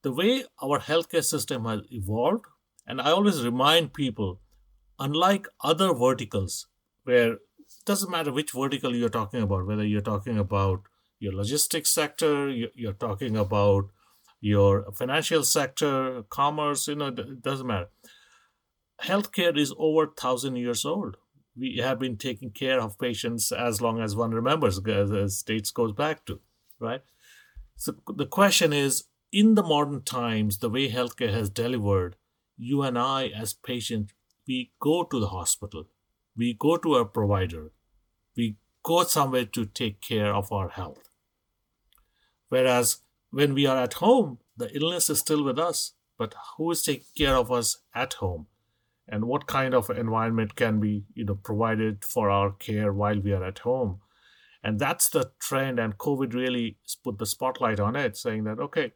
The 0.02 0.12
way 0.12 0.44
our 0.62 0.80
healthcare 0.80 1.24
system 1.24 1.64
has 1.64 1.80
evolved, 1.90 2.46
and 2.86 3.00
I 3.00 3.10
always 3.12 3.44
remind 3.44 3.94
people 3.94 4.40
unlike 4.98 5.46
other 5.62 5.94
verticals 5.94 6.66
where 7.04 7.34
it 7.34 7.38
doesn't 7.86 8.10
matter 8.10 8.32
which 8.32 8.52
vertical 8.52 8.94
you're 8.94 9.08
talking 9.08 9.42
about, 9.42 9.66
whether 9.66 9.84
you're 9.84 10.00
talking 10.00 10.38
about 10.38 10.82
your 11.18 11.32
logistics 11.32 11.90
sector, 11.90 12.48
you're 12.50 12.92
talking 12.92 13.36
about 13.36 13.84
your 14.40 14.90
financial 14.92 15.44
sector, 15.44 16.24
commerce, 16.30 16.88
you 16.88 16.96
know, 16.96 17.06
it 17.06 17.42
doesn't 17.42 17.66
matter. 17.66 17.88
Healthcare 19.02 19.56
is 19.56 19.72
over 19.78 20.06
1,000 20.06 20.56
years 20.56 20.84
old. 20.84 21.16
We 21.56 21.76
have 21.76 22.00
been 22.00 22.16
taking 22.16 22.50
care 22.50 22.80
of 22.80 22.98
patients 22.98 23.52
as 23.52 23.80
long 23.80 24.00
as 24.00 24.16
one 24.16 24.32
remembers, 24.32 24.80
as 24.84 25.38
states 25.38 25.70
goes 25.70 25.92
back 25.92 26.24
to, 26.26 26.40
right? 26.80 27.02
So 27.76 27.94
the 28.16 28.26
question 28.26 28.72
is, 28.72 29.04
in 29.32 29.54
the 29.54 29.62
modern 29.62 30.02
times, 30.02 30.58
the 30.58 30.68
way 30.68 30.90
healthcare 30.90 31.32
has 31.32 31.48
delivered, 31.48 32.16
you 32.56 32.82
and 32.82 32.98
I 32.98 33.28
as 33.28 33.54
patients 33.54 34.12
we 34.46 34.72
go 34.78 35.04
to 35.04 35.18
the 35.18 35.28
hospital. 35.28 35.86
we 36.36 36.54
go 36.54 36.76
to 36.78 36.94
a 36.96 37.04
provider, 37.04 37.72
we 38.36 38.56
go 38.82 39.02
somewhere 39.04 39.44
to 39.44 39.64
take 39.66 40.00
care 40.00 40.34
of 40.34 40.50
our 40.50 40.70
health. 40.70 41.10
Whereas 42.48 42.98
when 43.30 43.54
we 43.54 43.66
are 43.66 43.76
at 43.76 43.94
home, 43.94 44.38
the 44.56 44.74
illness 44.76 45.10
is 45.10 45.18
still 45.18 45.44
with 45.44 45.58
us, 45.58 45.92
but 46.18 46.34
who 46.56 46.70
is 46.70 46.82
taking 46.82 47.06
care 47.16 47.36
of 47.36 47.50
us 47.50 47.78
at 47.94 48.14
home? 48.14 48.46
And 49.08 49.26
what 49.26 49.46
kind 49.46 49.74
of 49.74 49.90
environment 49.90 50.54
can 50.54 50.80
be 50.80 51.04
you 51.14 51.24
know, 51.24 51.34
provided 51.34 52.04
for 52.04 52.30
our 52.30 52.52
care 52.52 52.92
while 52.92 53.20
we 53.20 53.32
are 53.32 53.44
at 53.44 53.60
home? 53.60 54.00
And 54.64 54.78
that's 54.78 55.08
the 55.08 55.32
trend, 55.40 55.78
and 55.78 55.98
COVID 55.98 56.34
really 56.34 56.78
put 57.02 57.18
the 57.18 57.26
spotlight 57.26 57.80
on 57.80 57.96
it, 57.96 58.16
saying 58.16 58.44
that, 58.44 58.60
okay, 58.60 58.92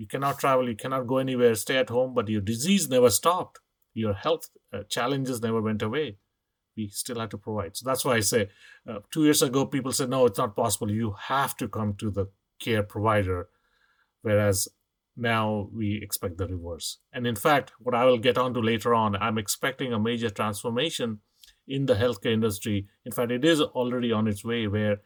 you 0.00 0.06
cannot 0.06 0.38
travel, 0.38 0.66
you 0.66 0.76
cannot 0.76 1.06
go 1.06 1.18
anywhere, 1.18 1.54
stay 1.54 1.76
at 1.76 1.90
home, 1.90 2.14
but 2.14 2.26
your 2.26 2.40
disease 2.40 2.88
never 2.88 3.10
stopped. 3.10 3.58
Your 3.92 4.14
health 4.14 4.48
uh, 4.72 4.84
challenges 4.88 5.42
never 5.42 5.60
went 5.60 5.82
away. 5.82 6.16
We 6.74 6.88
still 6.88 7.20
had 7.20 7.30
to 7.32 7.36
provide. 7.36 7.76
So 7.76 7.84
that's 7.84 8.02
why 8.02 8.14
I 8.14 8.20
say 8.20 8.48
uh, 8.88 9.00
two 9.10 9.24
years 9.24 9.42
ago, 9.42 9.66
people 9.66 9.92
said, 9.92 10.08
no, 10.08 10.24
it's 10.24 10.38
not 10.38 10.56
possible. 10.56 10.90
You 10.90 11.16
have 11.24 11.54
to 11.58 11.68
come 11.68 11.96
to 11.98 12.10
the 12.10 12.30
care 12.58 12.82
provider. 12.82 13.50
Whereas 14.22 14.68
now 15.18 15.68
we 15.70 16.00
expect 16.02 16.38
the 16.38 16.46
reverse. 16.46 16.96
And 17.12 17.26
in 17.26 17.36
fact, 17.36 17.72
what 17.78 17.94
I 17.94 18.06
will 18.06 18.16
get 18.16 18.38
onto 18.38 18.62
later 18.62 18.94
on, 18.94 19.16
I'm 19.16 19.36
expecting 19.36 19.92
a 19.92 20.00
major 20.00 20.30
transformation 20.30 21.18
in 21.68 21.84
the 21.84 21.96
healthcare 21.96 22.32
industry. 22.32 22.86
In 23.04 23.12
fact, 23.12 23.32
it 23.32 23.44
is 23.44 23.60
already 23.60 24.12
on 24.12 24.28
its 24.28 24.46
way 24.46 24.66
where 24.66 25.02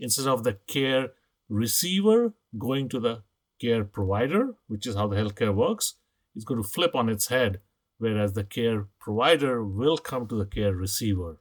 instead 0.00 0.26
of 0.26 0.42
the 0.42 0.56
care 0.66 1.08
receiver 1.50 2.32
going 2.56 2.88
to 2.88 2.98
the 2.98 3.22
care 3.58 3.84
provider, 3.84 4.54
which 4.66 4.86
is 4.86 4.94
how 4.94 5.06
the 5.08 5.16
healthcare 5.16 5.54
works, 5.54 5.94
is 6.34 6.44
going 6.44 6.62
to 6.62 6.68
flip 6.68 6.94
on 6.94 7.08
its 7.08 7.28
head, 7.28 7.60
whereas 7.98 8.32
the 8.32 8.44
care 8.44 8.86
provider 9.00 9.64
will 9.64 9.98
come 9.98 10.26
to 10.28 10.36
the 10.36 10.46
care 10.46 10.74
receiver. 10.74 11.40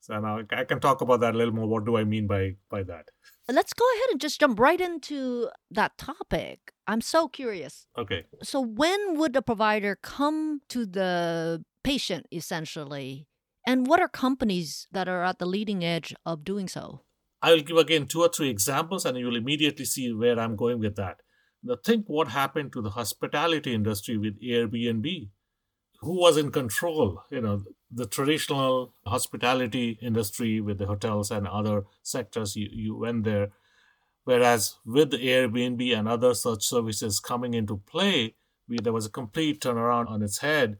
So 0.00 0.20
now 0.20 0.40
I 0.50 0.64
can 0.64 0.80
talk 0.80 1.00
about 1.00 1.20
that 1.20 1.34
a 1.34 1.38
little 1.38 1.54
more. 1.54 1.66
What 1.66 1.86
do 1.86 1.96
I 1.96 2.04
mean 2.04 2.26
by 2.26 2.56
by 2.68 2.82
that? 2.82 3.06
Let's 3.48 3.72
go 3.72 3.84
ahead 3.94 4.10
and 4.10 4.20
just 4.20 4.38
jump 4.38 4.60
right 4.60 4.80
into 4.80 5.48
that 5.70 5.96
topic. 5.96 6.72
I'm 6.86 7.00
so 7.00 7.28
curious. 7.28 7.86
Okay. 7.96 8.24
So 8.42 8.60
when 8.60 9.18
would 9.18 9.34
a 9.34 9.40
provider 9.40 9.96
come 9.96 10.60
to 10.68 10.84
the 10.84 11.64
patient 11.82 12.26
essentially? 12.30 13.28
And 13.66 13.86
what 13.86 14.00
are 14.00 14.08
companies 14.08 14.88
that 14.92 15.08
are 15.08 15.24
at 15.24 15.38
the 15.38 15.46
leading 15.46 15.82
edge 15.82 16.14
of 16.26 16.44
doing 16.44 16.68
so? 16.68 17.00
I 17.40 17.52
will 17.52 17.60
give 17.60 17.78
again 17.78 18.06
two 18.06 18.20
or 18.20 18.28
three 18.28 18.50
examples 18.50 19.06
and 19.06 19.18
you'll 19.18 19.36
immediately 19.36 19.86
see 19.86 20.12
where 20.12 20.38
I'm 20.38 20.56
going 20.56 20.80
with 20.80 20.96
that. 20.96 21.20
Now, 21.64 21.76
think 21.82 22.04
what 22.06 22.28
happened 22.28 22.72
to 22.74 22.82
the 22.82 22.90
hospitality 22.90 23.74
industry 23.74 24.18
with 24.18 24.40
Airbnb. 24.42 25.30
Who 26.00 26.20
was 26.20 26.36
in 26.36 26.50
control? 26.50 27.22
You 27.30 27.40
know, 27.40 27.62
the 27.90 28.06
traditional 28.06 28.92
hospitality 29.06 29.98
industry 30.02 30.60
with 30.60 30.76
the 30.76 30.86
hotels 30.86 31.30
and 31.30 31.48
other 31.48 31.84
sectors, 32.02 32.54
you, 32.54 32.68
you 32.70 32.96
went 32.96 33.24
there. 33.24 33.52
Whereas 34.24 34.76
with 34.84 35.12
Airbnb 35.12 35.98
and 35.98 36.06
other 36.06 36.34
such 36.34 36.64
services 36.66 37.18
coming 37.20 37.54
into 37.54 37.78
play, 37.78 38.34
we, 38.68 38.78
there 38.82 38.92
was 38.92 39.06
a 39.06 39.10
complete 39.10 39.62
turnaround 39.62 40.10
on 40.10 40.22
its 40.22 40.38
head 40.38 40.78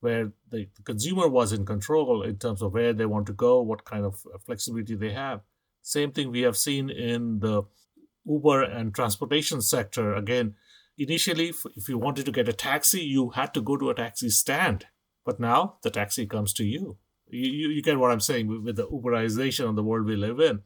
where 0.00 0.32
the, 0.50 0.68
the 0.76 0.82
consumer 0.82 1.28
was 1.28 1.52
in 1.52 1.64
control 1.64 2.22
in 2.22 2.36
terms 2.36 2.60
of 2.60 2.74
where 2.74 2.92
they 2.92 3.06
want 3.06 3.26
to 3.26 3.32
go, 3.32 3.62
what 3.62 3.84
kind 3.86 4.04
of 4.04 4.22
flexibility 4.44 4.94
they 4.94 5.12
have. 5.12 5.40
Same 5.82 6.12
thing 6.12 6.30
we 6.30 6.40
have 6.40 6.56
seen 6.56 6.90
in 6.90 7.40
the 7.40 7.62
Uber 8.26 8.62
and 8.62 8.94
transportation 8.94 9.60
sector. 9.60 10.14
Again, 10.14 10.54
initially, 10.98 11.52
if 11.76 11.88
you 11.88 11.98
wanted 11.98 12.26
to 12.26 12.32
get 12.32 12.48
a 12.48 12.52
taxi, 12.52 13.00
you 13.00 13.30
had 13.30 13.54
to 13.54 13.60
go 13.60 13.76
to 13.76 13.90
a 13.90 13.94
taxi 13.94 14.28
stand. 14.30 14.86
But 15.24 15.40
now 15.40 15.76
the 15.82 15.90
taxi 15.90 16.26
comes 16.26 16.52
to 16.54 16.64
you. 16.64 16.98
You, 17.28 17.50
you, 17.50 17.68
you 17.68 17.82
get 17.82 17.98
what 17.98 18.10
I'm 18.10 18.20
saying 18.20 18.64
with 18.64 18.76
the 18.76 18.86
Uberization 18.86 19.68
of 19.68 19.76
the 19.76 19.82
world 19.82 20.06
we 20.06 20.16
live 20.16 20.40
in. 20.40 20.62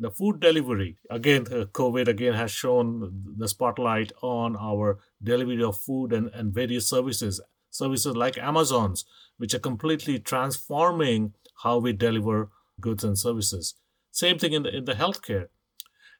The 0.00 0.10
food 0.10 0.38
delivery, 0.40 0.98
again, 1.10 1.46
uh, 1.50 1.64
COVID 1.64 2.06
again 2.06 2.34
has 2.34 2.52
shown 2.52 3.34
the 3.36 3.48
spotlight 3.48 4.12
on 4.22 4.56
our 4.56 5.00
delivery 5.22 5.62
of 5.62 5.76
food 5.76 6.12
and, 6.12 6.30
and 6.32 6.54
various 6.54 6.88
services. 6.88 7.40
Services 7.70 8.16
like 8.16 8.38
Amazon's, 8.38 9.04
which 9.38 9.54
are 9.54 9.58
completely 9.58 10.18
transforming 10.18 11.34
how 11.62 11.78
we 11.78 11.92
deliver 11.92 12.50
goods 12.80 13.02
and 13.02 13.18
services. 13.18 13.74
Same 14.12 14.38
thing 14.38 14.52
in 14.52 14.62
the, 14.62 14.76
in 14.76 14.84
the 14.84 14.94
healthcare. 14.94 15.48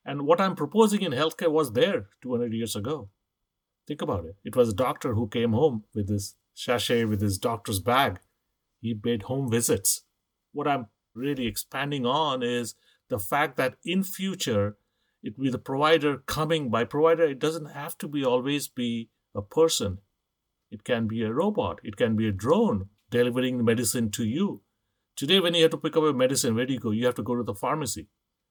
And 0.04 0.22
what 0.22 0.40
I'm 0.40 0.56
proposing 0.56 1.02
in 1.02 1.12
healthcare 1.12 1.50
was 1.50 1.72
there 1.72 2.08
200 2.22 2.52
years 2.52 2.74
ago. 2.74 3.10
Think 3.86 4.02
about 4.02 4.24
it. 4.24 4.36
It 4.44 4.56
was 4.56 4.68
a 4.68 4.74
doctor 4.74 5.14
who 5.14 5.28
came 5.28 5.52
home 5.52 5.84
with 5.94 6.08
his 6.08 6.36
sachet, 6.54 7.04
with 7.04 7.20
his 7.20 7.38
doctor's 7.38 7.80
bag. 7.80 8.20
He 8.80 8.94
paid 8.94 9.22
home 9.22 9.50
visits. 9.50 10.02
What 10.52 10.68
I'm 10.68 10.86
really 11.14 11.46
expanding 11.46 12.06
on 12.06 12.42
is 12.42 12.74
the 13.08 13.18
fact 13.18 13.56
that 13.56 13.76
in 13.84 14.02
future, 14.02 14.76
it 15.22 15.36
will 15.36 15.44
be 15.44 15.50
the 15.50 15.58
provider 15.58 16.18
coming. 16.18 16.70
By 16.70 16.84
provider, 16.84 17.24
it 17.24 17.38
doesn't 17.38 17.72
have 17.72 17.98
to 17.98 18.08
be 18.08 18.24
always 18.24 18.68
be 18.68 19.10
a 19.34 19.42
person. 19.42 19.98
It 20.70 20.84
can 20.84 21.06
be 21.06 21.22
a 21.22 21.32
robot. 21.32 21.80
It 21.82 21.96
can 21.96 22.14
be 22.14 22.28
a 22.28 22.32
drone 22.32 22.90
delivering 23.10 23.64
medicine 23.64 24.10
to 24.12 24.24
you. 24.24 24.62
Today, 25.16 25.40
when 25.40 25.54
you 25.54 25.62
have 25.62 25.72
to 25.72 25.78
pick 25.78 25.96
up 25.96 26.04
a 26.04 26.12
medicine, 26.12 26.54
where 26.54 26.66
do 26.66 26.74
you 26.74 26.78
go? 26.78 26.90
You 26.90 27.06
have 27.06 27.14
to 27.16 27.22
go 27.22 27.34
to 27.34 27.42
the 27.42 27.54
pharmacy. 27.54 28.08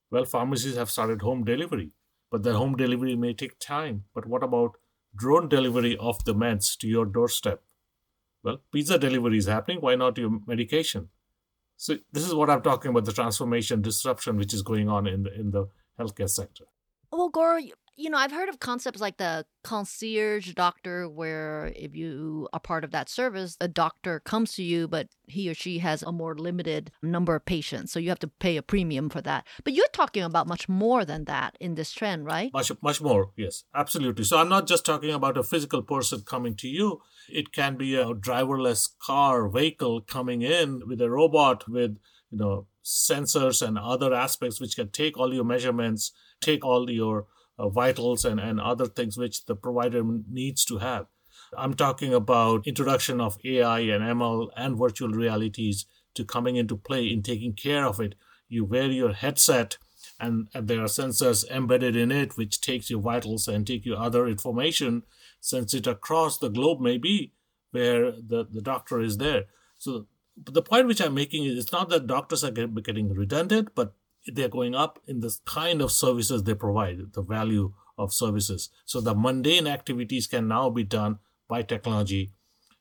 Well, 0.09 0.25
pharmacies 0.25 0.77
have 0.77 0.89
started 0.89 1.21
home 1.21 1.43
delivery, 1.43 1.91
but 2.31 2.43
the 2.43 2.53
home 2.53 2.75
delivery 2.75 3.15
may 3.15 3.33
take 3.33 3.59
time. 3.59 4.05
But 4.13 4.25
what 4.25 4.43
about 4.43 4.77
drone 5.15 5.49
delivery 5.49 5.97
of 5.97 6.23
the 6.23 6.33
meds 6.33 6.77
to 6.77 6.87
your 6.87 7.05
doorstep? 7.05 7.63
Well, 8.43 8.61
pizza 8.71 8.97
delivery 8.97 9.37
is 9.37 9.47
happening. 9.47 9.79
Why 9.81 9.95
not 9.95 10.17
your 10.17 10.39
medication? 10.45 11.09
So 11.75 11.97
this 12.11 12.25
is 12.25 12.33
what 12.33 12.49
I'm 12.49 12.61
talking 12.61 12.91
about: 12.91 13.05
the 13.05 13.13
transformation, 13.13 13.81
disruption, 13.81 14.37
which 14.37 14.53
is 14.53 14.61
going 14.61 14.89
on 14.89 15.07
in 15.07 15.23
the 15.23 15.33
in 15.33 15.51
the 15.51 15.67
healthcare 15.99 16.29
sector. 16.29 16.65
Well, 17.11 17.31
Gaurav, 17.31 17.71
you 17.97 18.11
know, 18.11 18.17
I've 18.17 18.31
heard 18.31 18.47
of 18.47 18.59
concepts 18.59 19.01
like 19.01 19.17
the 19.17 19.45
concierge 19.63 20.53
doctor, 20.53 21.09
where 21.09 21.73
if 21.75 21.95
you 21.95 22.47
are 22.53 22.59
part 22.59 22.83
of 22.83 22.91
that 22.91 23.09
service, 23.09 23.57
a 23.59 23.67
doctor 23.67 24.19
comes 24.19 24.53
to 24.53 24.63
you, 24.63 24.87
but 24.87 25.07
he 25.27 25.49
or 25.49 25.55
she 25.55 25.79
has 25.79 26.03
a 26.03 26.11
more 26.11 26.35
limited 26.35 26.91
number 27.01 27.35
of 27.35 27.45
patients. 27.45 27.91
So 27.91 27.99
you 27.99 28.09
have 28.09 28.19
to 28.19 28.27
pay 28.27 28.55
a 28.55 28.61
premium 28.61 29.09
for 29.09 29.19
that. 29.21 29.47
But 29.63 29.73
you're 29.73 29.87
talking 29.93 30.21
about 30.21 30.47
much 30.47 30.69
more 30.69 31.05
than 31.05 31.25
that 31.25 31.57
in 31.59 31.73
this 31.73 31.91
trend, 31.91 32.25
right? 32.25 32.53
Much, 32.53 32.71
much 32.83 33.01
more. 33.01 33.31
Yes, 33.35 33.63
absolutely. 33.73 34.25
So 34.25 34.37
I'm 34.37 34.49
not 34.49 34.67
just 34.67 34.85
talking 34.85 35.11
about 35.11 35.37
a 35.37 35.43
physical 35.43 35.81
person 35.81 36.21
coming 36.21 36.55
to 36.57 36.67
you. 36.67 37.01
It 37.27 37.51
can 37.51 37.77
be 37.77 37.95
a 37.95 38.13
driverless 38.13 38.89
car, 39.01 39.49
vehicle 39.49 40.01
coming 40.01 40.43
in 40.43 40.83
with 40.87 41.01
a 41.01 41.09
robot 41.09 41.67
with, 41.67 41.97
you 42.29 42.37
know, 42.37 42.67
sensors 42.85 43.65
and 43.65 43.77
other 43.77 44.13
aspects 44.13 44.61
which 44.61 44.75
can 44.75 44.89
take 44.89 45.17
all 45.17 45.33
your 45.33 45.43
measurements, 45.43 46.11
take 46.41 46.63
all 46.63 46.89
your 46.89 47.25
uh, 47.57 47.69
vitals 47.69 48.25
and, 48.25 48.39
and 48.39 48.59
other 48.59 48.85
things 48.85 49.17
which 49.17 49.45
the 49.45 49.55
provider 49.55 50.03
needs 50.29 50.63
to 50.65 50.77
have. 50.77 51.07
I'm 51.57 51.73
talking 51.73 52.13
about 52.13 52.67
introduction 52.67 53.21
of 53.21 53.37
AI 53.43 53.79
and 53.79 54.03
ML 54.03 54.49
and 54.55 54.77
virtual 54.77 55.09
realities 55.09 55.85
to 56.15 56.25
coming 56.25 56.55
into 56.55 56.75
play 56.75 57.05
in 57.05 57.21
taking 57.23 57.53
care 57.53 57.85
of 57.85 57.99
it. 57.99 58.15
You 58.49 58.65
wear 58.65 58.87
your 58.87 59.13
headset 59.13 59.77
and, 60.19 60.47
and 60.53 60.67
there 60.67 60.81
are 60.81 60.87
sensors 60.87 61.49
embedded 61.49 61.95
in 61.95 62.11
it 62.11 62.37
which 62.37 62.61
takes 62.61 62.89
your 62.89 63.01
vitals 63.01 63.47
and 63.47 63.65
take 63.65 63.85
your 63.85 63.97
other 63.97 64.27
information, 64.27 65.03
sends 65.39 65.73
it 65.73 65.87
across 65.87 66.37
the 66.37 66.49
globe 66.49 66.79
maybe 66.81 67.33
where 67.71 68.11
the, 68.11 68.45
the 68.51 68.61
doctor 68.61 68.99
is 68.99 69.17
there. 69.17 69.43
So 69.77 70.07
the 70.35 70.61
point 70.61 70.87
which 70.87 71.01
I'm 71.01 71.13
making 71.13 71.45
is 71.45 71.57
it's 71.57 71.71
not 71.71 71.89
that 71.89 72.07
doctors 72.07 72.43
are 72.43 72.51
getting 72.51 73.13
redundant, 73.13 73.69
but 73.75 73.93
they're 74.27 74.49
going 74.49 74.75
up 74.75 74.99
in 75.07 75.19
the 75.19 75.35
kind 75.45 75.81
of 75.81 75.91
services 75.91 76.43
they 76.43 76.53
provide, 76.53 77.13
the 77.13 77.21
value 77.21 77.73
of 77.97 78.13
services. 78.13 78.69
So 78.85 79.01
the 79.01 79.15
mundane 79.15 79.67
activities 79.67 80.27
can 80.27 80.47
now 80.47 80.69
be 80.69 80.83
done 80.83 81.19
by 81.47 81.63
technology 81.63 82.31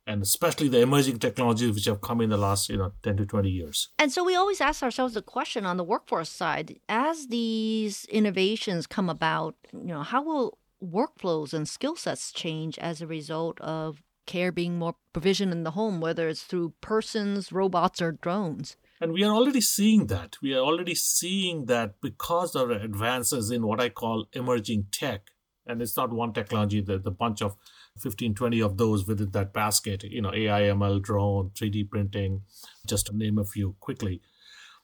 and 0.07 0.23
especially 0.23 0.69
the 0.69 0.81
emerging 0.81 1.19
technologies 1.19 1.75
which 1.75 1.85
have 1.87 2.01
come 2.01 2.21
in 2.21 2.31
the 2.31 2.37
last 2.37 2.69
you 2.69 2.77
know 2.77 2.93
10 3.03 3.17
to 3.19 3.27
20 3.27 3.51
years 3.51 3.89
and 3.99 4.13
so 4.13 4.25
we 4.25 4.35
always 4.35 4.61
ask 4.61 4.83
ourselves 4.83 5.15
the 5.15 5.23
question 5.23 5.67
on 5.67 5.77
the 5.77 5.85
workforce 5.85 6.29
side 6.29 6.79
as 6.89 7.29
these 7.29 8.05
innovations 8.07 8.87
come 8.87 9.09
about 9.09 9.55
you 9.73 9.89
know 9.89 10.03
how 10.03 10.23
will 10.23 10.59
workflows 10.83 11.53
and 11.53 11.69
skill 11.69 11.97
sets 11.97 12.33
change 12.33 12.79
as 12.79 13.01
a 13.01 13.07
result 13.07 13.61
of 13.61 14.03
care 14.27 14.53
being 14.53 14.79
more 14.79 14.95
provisioned 15.13 15.53
in 15.53 15.65
the 15.65 15.73
home 15.73 16.01
whether 16.01 16.29
it's 16.29 16.43
through 16.43 16.73
persons 16.81 17.53
robots 17.53 18.03
or 18.03 18.13
drones 18.13 18.77
and 19.01 19.13
we 19.13 19.25
are 19.25 19.35
already 19.35 19.61
seeing 19.61 20.07
that. 20.07 20.37
We 20.41 20.55
are 20.55 20.63
already 20.63 20.95
seeing 20.95 21.67
that 21.67 22.01
because 22.01 22.55
of 22.55 22.71
advances 22.71 23.51
in 23.51 23.67
what 23.67 23.81
I 23.81 23.89
call 23.89 24.27
emerging 24.33 24.87
tech. 24.91 25.29
And 25.67 25.83
it's 25.83 25.97
not 25.97 26.13
one 26.13 26.33
technology, 26.33 26.81
there's 26.81 27.07
a 27.07 27.11
bunch 27.11 27.43
of 27.43 27.57
15, 27.99 28.35
20 28.35 28.61
of 28.61 28.77
those 28.77 29.07
within 29.07 29.33
that 29.33 29.53
basket, 29.53 30.05
you 30.05 30.23
know, 30.23 30.33
AI, 30.33 30.63
ML, 30.63 31.03
drone, 31.03 31.51
3D 31.55 31.91
printing, 31.91 32.43
just 32.87 33.07
to 33.07 33.17
name 33.17 33.39
a 33.39 33.45
few 33.45 33.75
quickly. 33.81 34.23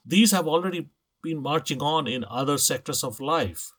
These 0.05 0.33
have 0.33 0.49
already 0.49 0.89
been 1.23 1.41
marching 1.41 1.81
on 1.81 2.09
in 2.09 2.25
other 2.29 2.59
sectors 2.59 3.05
of 3.05 3.21
life. 3.21 3.73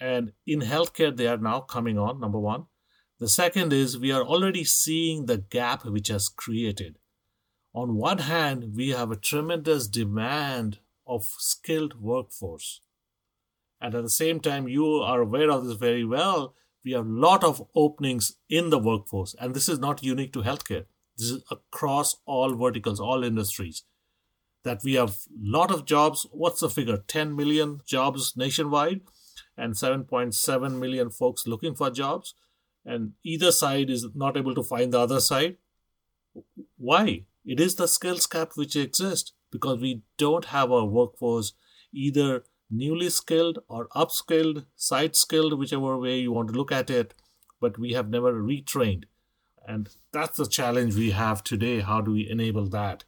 And 0.00 0.32
in 0.46 0.60
healthcare, 0.60 1.16
they 1.16 1.28
are 1.28 1.36
now 1.36 1.60
coming 1.60 1.98
on, 1.98 2.20
number 2.20 2.40
one. 2.40 2.64
The 3.20 3.28
second 3.28 3.72
is 3.72 3.96
we 3.96 4.10
are 4.10 4.24
already 4.24 4.64
seeing 4.64 5.26
the 5.26 5.38
gap 5.38 5.84
which 5.84 6.08
has 6.08 6.28
created 6.28 6.98
on 7.74 7.96
one 7.96 8.18
hand, 8.18 8.74
we 8.76 8.90
have 8.90 9.10
a 9.10 9.16
tremendous 9.16 9.88
demand 9.88 10.78
of 11.06 11.24
skilled 11.24 12.00
workforce. 12.00 12.80
And 13.80 13.94
at 13.94 14.02
the 14.02 14.10
same 14.10 14.40
time, 14.40 14.68
you 14.68 14.86
are 14.86 15.22
aware 15.22 15.50
of 15.50 15.66
this 15.66 15.76
very 15.76 16.04
well. 16.04 16.54
We 16.84 16.92
have 16.92 17.06
a 17.06 17.08
lot 17.08 17.42
of 17.42 17.66
openings 17.74 18.36
in 18.48 18.70
the 18.70 18.78
workforce, 18.78 19.34
and 19.40 19.54
this 19.54 19.68
is 19.68 19.78
not 19.78 20.04
unique 20.04 20.32
to 20.34 20.42
healthcare. 20.42 20.84
This 21.16 21.30
is 21.30 21.42
across 21.50 22.16
all 22.26 22.54
verticals, 22.54 23.00
all 23.00 23.24
industries. 23.24 23.82
That 24.62 24.84
we 24.84 24.94
have 24.94 25.10
a 25.10 25.14
lot 25.38 25.70
of 25.70 25.84
jobs. 25.84 26.26
What's 26.30 26.60
the 26.60 26.70
figure? 26.70 26.98
10 27.08 27.34
million 27.34 27.80
jobs 27.86 28.34
nationwide, 28.36 29.00
and 29.56 29.74
7.7 29.74 30.78
million 30.78 31.10
folks 31.10 31.46
looking 31.46 31.74
for 31.74 31.90
jobs. 31.90 32.34
And 32.84 33.12
either 33.24 33.50
side 33.50 33.90
is 33.90 34.06
not 34.14 34.36
able 34.36 34.54
to 34.54 34.62
find 34.62 34.92
the 34.92 35.00
other 35.00 35.20
side. 35.20 35.56
Why? 36.76 37.24
It 37.44 37.60
is 37.60 37.74
the 37.74 37.86
skills 37.86 38.26
gap 38.26 38.52
which 38.54 38.76
exists 38.76 39.32
because 39.50 39.80
we 39.80 40.02
don't 40.16 40.46
have 40.46 40.70
a 40.70 40.84
workforce 40.84 41.52
either 41.92 42.44
newly 42.70 43.08
skilled 43.08 43.58
or 43.68 43.88
upskilled, 43.88 44.66
side 44.74 45.14
skilled, 45.14 45.58
whichever 45.58 45.96
way 45.98 46.18
you 46.18 46.32
want 46.32 46.48
to 46.48 46.54
look 46.54 46.72
at 46.72 46.90
it, 46.90 47.14
but 47.60 47.78
we 47.78 47.92
have 47.92 48.08
never 48.08 48.32
retrained. 48.32 49.04
And 49.66 49.88
that's 50.12 50.36
the 50.36 50.46
challenge 50.46 50.94
we 50.94 51.12
have 51.12 51.42
today. 51.42 51.80
How 51.80 52.00
do 52.00 52.12
we 52.12 52.28
enable 52.28 52.68
that? 52.70 53.04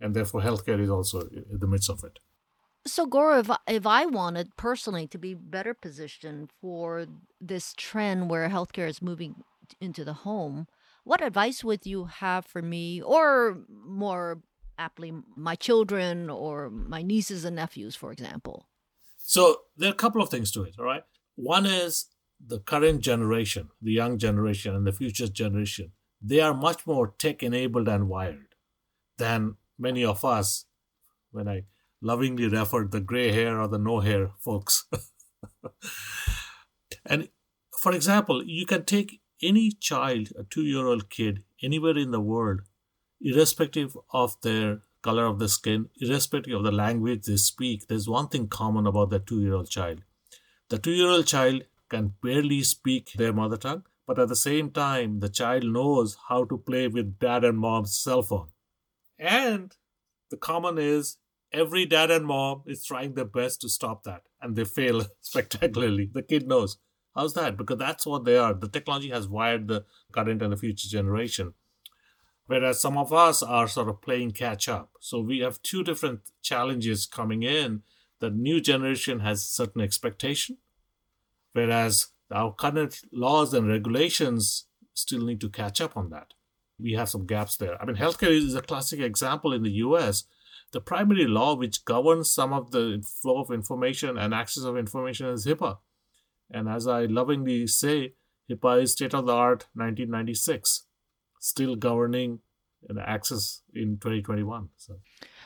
And 0.00 0.14
therefore, 0.14 0.42
healthcare 0.42 0.80
is 0.80 0.90
also 0.90 1.20
in 1.20 1.58
the 1.58 1.66
midst 1.66 1.90
of 1.90 2.02
it. 2.04 2.18
So, 2.86 3.06
Gaurav, 3.06 3.50
if, 3.50 3.76
if 3.76 3.86
I 3.86 4.06
wanted 4.06 4.56
personally 4.56 5.06
to 5.08 5.18
be 5.18 5.34
better 5.34 5.74
positioned 5.74 6.50
for 6.60 7.06
this 7.40 7.74
trend 7.76 8.28
where 8.28 8.48
healthcare 8.48 8.88
is 8.88 9.00
moving 9.02 9.36
into 9.80 10.04
the 10.04 10.14
home, 10.14 10.66
what 11.04 11.22
advice 11.22 11.64
would 11.64 11.86
you 11.86 12.06
have 12.06 12.46
for 12.46 12.62
me, 12.62 13.02
or 13.02 13.58
more 13.68 14.42
aptly, 14.78 15.12
my 15.36 15.54
children 15.54 16.30
or 16.30 16.70
my 16.70 17.02
nieces 17.02 17.44
and 17.44 17.56
nephews, 17.56 17.94
for 17.94 18.12
example? 18.12 18.68
So 19.16 19.62
there 19.76 19.90
are 19.90 19.92
a 19.92 19.96
couple 19.96 20.22
of 20.22 20.28
things 20.28 20.50
to 20.52 20.64
it, 20.64 20.74
all 20.78 20.84
right? 20.84 21.04
One 21.36 21.66
is 21.66 22.06
the 22.44 22.58
current 22.58 23.00
generation, 23.00 23.68
the 23.80 23.92
young 23.92 24.18
generation, 24.18 24.74
and 24.74 24.86
the 24.86 24.92
future 24.92 25.28
generation. 25.28 25.92
They 26.20 26.40
are 26.40 26.54
much 26.54 26.86
more 26.86 27.14
tech 27.18 27.42
enabled 27.42 27.88
and 27.88 28.08
wired 28.08 28.54
than 29.18 29.56
many 29.78 30.04
of 30.04 30.24
us, 30.24 30.66
when 31.30 31.48
I 31.48 31.64
lovingly 32.00 32.48
refer 32.48 32.82
to 32.82 32.88
the 32.88 33.00
gray 33.00 33.32
hair 33.32 33.60
or 33.60 33.68
the 33.68 33.78
no 33.78 34.00
hair 34.00 34.32
folks. 34.38 34.86
and 37.06 37.28
for 37.76 37.92
example, 37.92 38.44
you 38.44 38.66
can 38.66 38.84
take 38.84 39.20
any 39.42 39.72
child, 39.72 40.28
a 40.38 40.44
two 40.44 40.62
year 40.62 40.86
old 40.86 41.10
kid, 41.10 41.42
anywhere 41.62 41.96
in 41.96 42.10
the 42.10 42.20
world, 42.20 42.60
irrespective 43.20 43.96
of 44.12 44.40
their 44.42 44.80
color 45.02 45.26
of 45.26 45.38
the 45.38 45.48
skin, 45.48 45.88
irrespective 46.00 46.54
of 46.54 46.64
the 46.64 46.72
language 46.72 47.24
they 47.24 47.36
speak, 47.36 47.88
there's 47.88 48.08
one 48.08 48.28
thing 48.28 48.48
common 48.48 48.86
about 48.86 49.10
that 49.10 49.26
two 49.26 49.40
year 49.40 49.54
old 49.54 49.68
child. 49.68 50.02
The 50.68 50.78
two 50.78 50.92
year 50.92 51.08
old 51.08 51.26
child 51.26 51.64
can 51.88 52.14
barely 52.22 52.62
speak 52.62 53.12
their 53.12 53.32
mother 53.32 53.56
tongue, 53.56 53.84
but 54.06 54.18
at 54.18 54.28
the 54.28 54.36
same 54.36 54.70
time, 54.70 55.20
the 55.20 55.28
child 55.28 55.64
knows 55.64 56.16
how 56.28 56.44
to 56.44 56.56
play 56.56 56.88
with 56.88 57.18
dad 57.18 57.44
and 57.44 57.58
mom's 57.58 57.96
cell 57.96 58.22
phone. 58.22 58.48
And 59.18 59.76
the 60.30 60.36
common 60.36 60.78
is 60.78 61.18
every 61.52 61.84
dad 61.84 62.10
and 62.10 62.26
mom 62.26 62.62
is 62.66 62.84
trying 62.84 63.14
their 63.14 63.26
best 63.26 63.60
to 63.60 63.68
stop 63.68 64.04
that, 64.04 64.22
and 64.40 64.56
they 64.56 64.64
fail 64.64 65.04
spectacularly. 65.20 66.10
The 66.12 66.22
kid 66.22 66.46
knows. 66.46 66.78
How's 67.14 67.34
that? 67.34 67.56
Because 67.56 67.78
that's 67.78 68.06
what 68.06 68.24
they 68.24 68.38
are. 68.38 68.54
The 68.54 68.68
technology 68.68 69.10
has 69.10 69.28
wired 69.28 69.68
the 69.68 69.84
current 70.12 70.42
and 70.42 70.52
the 70.52 70.56
future 70.56 70.88
generation. 70.88 71.54
Whereas 72.46 72.80
some 72.80 72.96
of 72.96 73.12
us 73.12 73.42
are 73.42 73.68
sort 73.68 73.88
of 73.88 74.02
playing 74.02 74.32
catch 74.32 74.68
up. 74.68 74.90
So 75.00 75.20
we 75.20 75.40
have 75.40 75.62
two 75.62 75.84
different 75.84 76.20
challenges 76.42 77.06
coming 77.06 77.42
in. 77.42 77.82
The 78.20 78.30
new 78.30 78.60
generation 78.60 79.20
has 79.20 79.44
certain 79.44 79.80
expectation, 79.80 80.58
whereas 81.52 82.08
our 82.30 82.52
current 82.52 83.00
laws 83.12 83.52
and 83.52 83.68
regulations 83.68 84.66
still 84.94 85.24
need 85.24 85.40
to 85.40 85.48
catch 85.48 85.80
up 85.80 85.96
on 85.96 86.10
that. 86.10 86.34
We 86.78 86.92
have 86.92 87.08
some 87.08 87.26
gaps 87.26 87.56
there. 87.56 87.80
I 87.80 87.84
mean, 87.84 87.96
healthcare 87.96 88.30
is 88.30 88.54
a 88.54 88.62
classic 88.62 89.00
example 89.00 89.52
in 89.52 89.62
the 89.62 89.72
US. 89.86 90.24
The 90.72 90.80
primary 90.80 91.26
law 91.26 91.54
which 91.54 91.84
governs 91.84 92.30
some 92.30 92.52
of 92.52 92.70
the 92.70 93.04
flow 93.20 93.40
of 93.40 93.50
information 93.50 94.16
and 94.16 94.32
access 94.32 94.64
of 94.64 94.76
information 94.76 95.26
is 95.26 95.46
HIPAA. 95.46 95.78
And 96.50 96.68
as 96.68 96.86
I 96.86 97.04
lovingly 97.04 97.66
say, 97.66 98.14
HIPAA 98.50 98.82
is 98.82 98.92
state 98.92 99.14
of 99.14 99.26
the 99.26 99.32
art 99.32 99.66
1996, 99.74 100.86
still 101.40 101.76
governing 101.76 102.40
the 102.88 103.08
access 103.08 103.62
in 103.74 103.98
2021. 103.98 104.68
So 104.76 104.96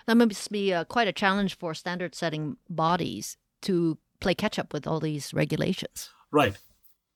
that 0.06 0.16
must 0.16 0.50
be 0.50 0.72
uh, 0.72 0.84
quite 0.84 1.08
a 1.08 1.12
challenge 1.12 1.56
for 1.58 1.74
standard 1.74 2.14
setting 2.14 2.56
bodies 2.68 3.36
to 3.62 3.98
play 4.20 4.34
catch 4.34 4.58
up 4.58 4.72
with 4.72 4.86
all 4.86 5.00
these 5.00 5.34
regulations. 5.34 6.10
Right. 6.30 6.56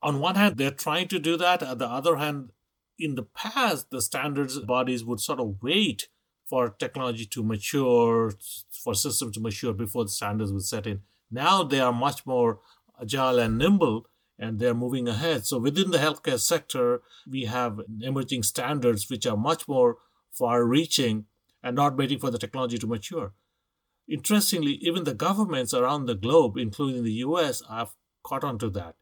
On 0.03 0.21
one 0.21 0.35
hand, 0.35 0.57
they're 0.57 0.71
trying 0.71 1.09
to 1.09 1.19
do 1.19 1.37
that. 1.37 1.63
On 1.63 1.79
the 1.79 1.89
other 1.89 2.17
hand, 2.17 2.51
in 2.99 3.15
the 3.15 3.23
past, 3.23 3.91
the 3.91 4.03
standards 4.03 4.59
bodies 4.61 5.05
would 5.05 5.21
sort 5.21 5.41
of 5.41 5.57
wait 5.63 6.09
for 6.47 6.71
technology 6.71 7.27
to 7.27 7.43
mature, 7.43 8.33
for 8.71 8.95
systems 8.95 9.35
to 9.35 9.41
mature 9.41 9.73
before 9.73 10.05
the 10.05 10.11
standards 10.11 10.53
would 10.53 10.65
set 10.65 10.87
in. 10.87 11.01
Now 11.31 11.63
they 11.63 11.81
are 11.81 11.93
much 11.93 12.27
more 12.27 12.59
agile 13.01 13.39
and 13.39 13.59
nimble 13.59 14.07
and 14.39 14.59
they're 14.59 14.75
moving 14.75 15.07
ahead. 15.07 15.45
So 15.45 15.59
within 15.59 15.91
the 15.91 15.99
healthcare 15.99 16.41
sector, 16.41 17.03
we 17.31 17.45
have 17.45 17.81
emerging 18.01 18.43
standards 18.43 19.09
which 19.11 19.27
are 19.27 19.37
much 19.37 19.69
more 19.69 19.99
far 20.33 20.65
reaching 20.65 21.27
and 21.63 21.77
not 21.77 21.97
waiting 21.97 22.19
for 22.19 22.31
the 22.31 22.39
technology 22.39 22.79
to 22.79 22.87
mature. 22.87 23.35
Interestingly, 24.09 24.73
even 24.81 25.05
the 25.05 25.15
governments 25.15 25.75
around 25.75 26.07
the 26.07 26.15
globe, 26.15 26.57
including 26.57 27.05
the 27.05 27.13
US, 27.25 27.63
have 27.69 27.95
caught 28.23 28.43
on 28.43 28.59
to 28.59 28.71
that. 28.71 28.97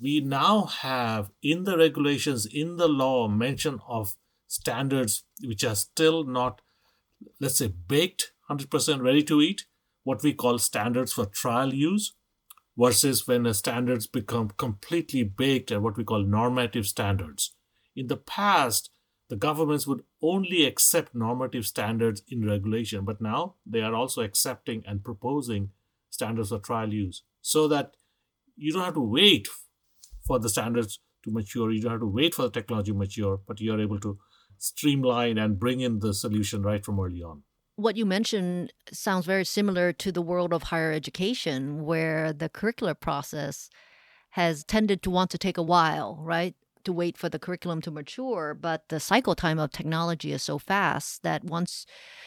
We 0.00 0.20
now 0.20 0.64
have 0.64 1.30
in 1.42 1.64
the 1.64 1.76
regulations, 1.76 2.46
in 2.46 2.76
the 2.76 2.88
law, 2.88 3.28
mention 3.28 3.80
of 3.88 4.16
standards 4.46 5.24
which 5.42 5.64
are 5.64 5.74
still 5.74 6.24
not, 6.24 6.60
let's 7.40 7.58
say, 7.58 7.68
baked, 7.68 8.32
100% 8.48 9.02
ready 9.02 9.22
to 9.24 9.40
eat, 9.40 9.66
what 10.04 10.22
we 10.22 10.32
call 10.32 10.58
standards 10.58 11.12
for 11.12 11.26
trial 11.26 11.74
use 11.74 12.14
versus 12.76 13.26
when 13.26 13.52
standards 13.54 14.06
become 14.06 14.50
completely 14.56 15.22
baked 15.22 15.70
and 15.70 15.82
what 15.82 15.96
we 15.96 16.04
call 16.04 16.22
normative 16.22 16.86
standards. 16.86 17.54
In 17.94 18.08
the 18.08 18.16
past, 18.16 18.90
the 19.28 19.36
governments 19.36 19.86
would 19.86 20.02
only 20.20 20.66
accept 20.66 21.14
normative 21.14 21.66
standards 21.66 22.22
in 22.28 22.46
regulation, 22.46 23.04
but 23.04 23.20
now 23.20 23.54
they 23.64 23.80
are 23.80 23.94
also 23.94 24.22
accepting 24.22 24.82
and 24.86 25.04
proposing 25.04 25.70
standards 26.10 26.50
for 26.50 26.58
trial 26.58 26.92
use 26.92 27.22
so 27.40 27.68
that 27.68 27.96
you 28.56 28.72
don't 28.72 28.84
have 28.84 28.94
to 28.94 29.00
wait 29.00 29.48
for 30.26 30.38
the 30.38 30.48
standards 30.48 31.00
to 31.22 31.30
mature, 31.30 31.70
you 31.70 31.80
don't 31.80 31.92
have 31.92 32.00
to 32.00 32.06
wait 32.06 32.34
for 32.34 32.42
the 32.42 32.50
technology 32.50 32.92
to 32.92 32.98
mature, 32.98 33.40
but 33.46 33.60
you're 33.60 33.80
able 33.80 34.00
to 34.00 34.18
streamline 34.58 35.38
and 35.38 35.58
bring 35.58 35.80
in 35.80 36.00
the 36.00 36.14
solution 36.14 36.62
right 36.62 36.84
from 36.84 37.00
early 37.00 37.22
on 37.22 37.42
what 37.76 37.96
you 37.96 38.06
mentioned 38.06 38.72
sounds 38.92 39.26
very 39.26 39.44
similar 39.44 39.92
to 39.92 40.12
the 40.12 40.22
world 40.22 40.52
of 40.52 40.64
higher 40.64 40.92
education, 40.92 41.84
where 41.84 42.32
the 42.32 42.48
curricular 42.48 42.98
process 42.98 43.68
has 44.30 44.64
tended 44.64 45.02
to 45.02 45.10
want 45.10 45.30
to 45.30 45.38
take 45.38 45.58
a 45.58 45.62
while, 45.62 46.18
right? 46.20 46.54
To 46.84 46.92
wait 46.92 47.16
for 47.16 47.28
the 47.28 47.38
curriculum 47.38 47.80
to 47.82 47.90
mature. 47.90 48.54
But 48.54 48.88
the 48.88 49.00
cycle 49.00 49.34
time 49.34 49.58
of 49.58 49.70
technology 49.70 50.32
is 50.32 50.42
so 50.42 50.58
fast 50.58 51.22
that 51.22 51.44
once 51.44 51.86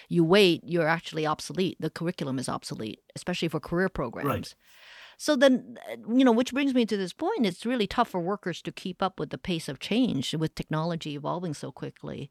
you 0.09 0.23
wait, 0.23 0.61
you're 0.65 0.87
actually 0.87 1.25
obsolete. 1.25 1.77
The 1.79 1.89
curriculum 1.89 2.39
is 2.39 2.49
obsolete, 2.49 2.99
especially 3.15 3.49
for 3.49 3.59
career 3.59 3.89
programs. 3.89 4.27
Right. 4.27 4.55
So 5.17 5.35
then, 5.35 5.77
uh, 5.91 5.95
you 6.13 6.23
know, 6.23 6.31
which 6.31 6.53
brings 6.53 6.73
me 6.73 6.85
to 6.85 6.95
this 6.95 7.11
point 7.13 7.45
it's 7.45 7.65
really 7.65 7.87
tough 7.87 8.09
for 8.09 8.21
workers 8.21 8.61
to 8.61 8.71
keep 8.71 9.01
up 9.01 9.19
with 9.19 9.31
the 9.31 9.37
pace 9.37 9.67
of 9.67 9.79
change 9.79 10.33
with 10.35 10.55
technology 10.55 11.15
evolving 11.15 11.53
so 11.53 11.71
quickly. 11.71 12.29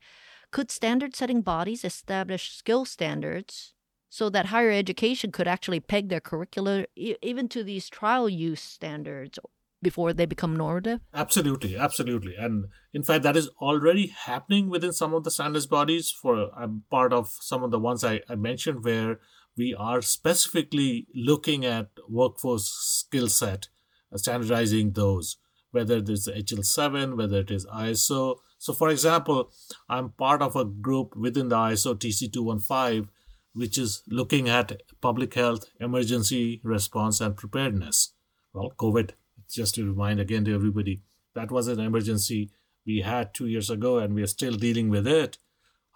Could 0.50 0.70
standard 0.70 1.14
setting 1.14 1.42
bodies 1.42 1.84
establish 1.84 2.52
skill 2.52 2.84
standards 2.84 3.74
so 4.08 4.30
that 4.30 4.46
higher 4.46 4.70
education 4.70 5.32
could 5.32 5.48
actually 5.48 5.80
peg 5.80 6.08
their 6.08 6.20
curricula 6.20 6.86
even 6.96 7.48
to 7.48 7.62
these 7.62 7.88
trial 7.88 8.28
use 8.28 8.62
standards 8.62 9.38
before 9.82 10.12
they 10.12 10.26
become 10.26 10.56
normative? 10.56 11.00
Absolutely, 11.12 11.76
absolutely. 11.76 12.34
And 12.34 12.66
in 12.92 13.02
fact, 13.02 13.22
that 13.24 13.36
is 13.36 13.48
already 13.60 14.06
happening 14.06 14.68
within 14.70 14.92
some 14.92 15.14
of 15.14 15.24
the 15.24 15.30
standards 15.30 15.66
bodies. 15.66 16.10
For 16.10 16.50
I'm 16.56 16.84
part 16.90 17.12
of 17.12 17.28
some 17.40 17.62
of 17.62 17.70
the 17.70 17.78
ones 17.78 18.02
I, 18.04 18.22
I 18.28 18.36
mentioned 18.36 18.84
where 18.84 19.20
we 19.56 19.74
are 19.74 20.02
specifically 20.02 21.06
looking 21.14 21.64
at 21.64 21.90
workforce 22.08 22.68
skill 22.68 23.28
set, 23.28 23.68
uh, 24.12 24.18
standardizing 24.18 24.92
those, 24.92 25.36
whether 25.70 25.98
it 25.98 26.08
is 26.08 26.28
HL7, 26.28 27.16
whether 27.16 27.40
it 27.40 27.50
is 27.50 27.66
ISO, 27.66 28.36
so, 28.58 28.72
for 28.72 28.88
example, 28.88 29.50
I'm 29.88 30.10
part 30.10 30.42
of 30.42 30.56
a 30.56 30.64
group 30.64 31.16
within 31.16 31.48
the 31.48 31.56
ISO 31.56 31.94
TC215, 31.94 33.08
which 33.52 33.78
is 33.78 34.02
looking 34.08 34.48
at 34.48 34.82
public 35.00 35.34
health, 35.34 35.66
emergency 35.80 36.60
response, 36.64 37.20
and 37.20 37.36
preparedness. 37.36 38.12
Well, 38.52 38.72
COVID, 38.78 39.10
just 39.50 39.74
to 39.76 39.86
remind 39.86 40.20
again 40.20 40.44
to 40.46 40.54
everybody, 40.54 41.02
that 41.34 41.50
was 41.50 41.68
an 41.68 41.80
emergency 41.80 42.50
we 42.86 43.00
had 43.00 43.34
two 43.34 43.46
years 43.46 43.68
ago, 43.68 43.98
and 43.98 44.14
we 44.14 44.22
are 44.22 44.28
still 44.28 44.54
dealing 44.54 44.88
with 44.88 45.06
it. 45.06 45.38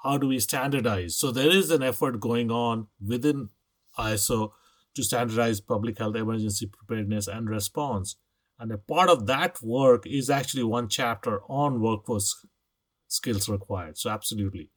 how 0.02 0.16
do 0.16 0.28
we 0.28 0.38
standardize? 0.38 1.16
So 1.16 1.30
there 1.30 1.50
is 1.50 1.70
an 1.70 1.82
effort 1.82 2.20
going 2.20 2.50
on 2.50 2.86
within 3.06 3.50
ISO 3.98 4.52
to 4.94 5.02
standardize 5.02 5.60
public 5.60 5.98
health 5.98 6.16
emergency 6.16 6.66
preparedness 6.66 7.28
and 7.28 7.48
response. 7.48 8.16
And 8.60 8.70
a 8.70 8.78
part 8.78 9.08
of 9.08 9.26
that 9.26 9.62
work 9.62 10.06
is 10.06 10.28
actually 10.28 10.64
one 10.64 10.88
chapter 10.88 11.40
on 11.48 11.80
workforce 11.80 12.46
skills 13.08 13.48
required. 13.48 13.96
So 13.96 14.10
absolutely. 14.10 14.68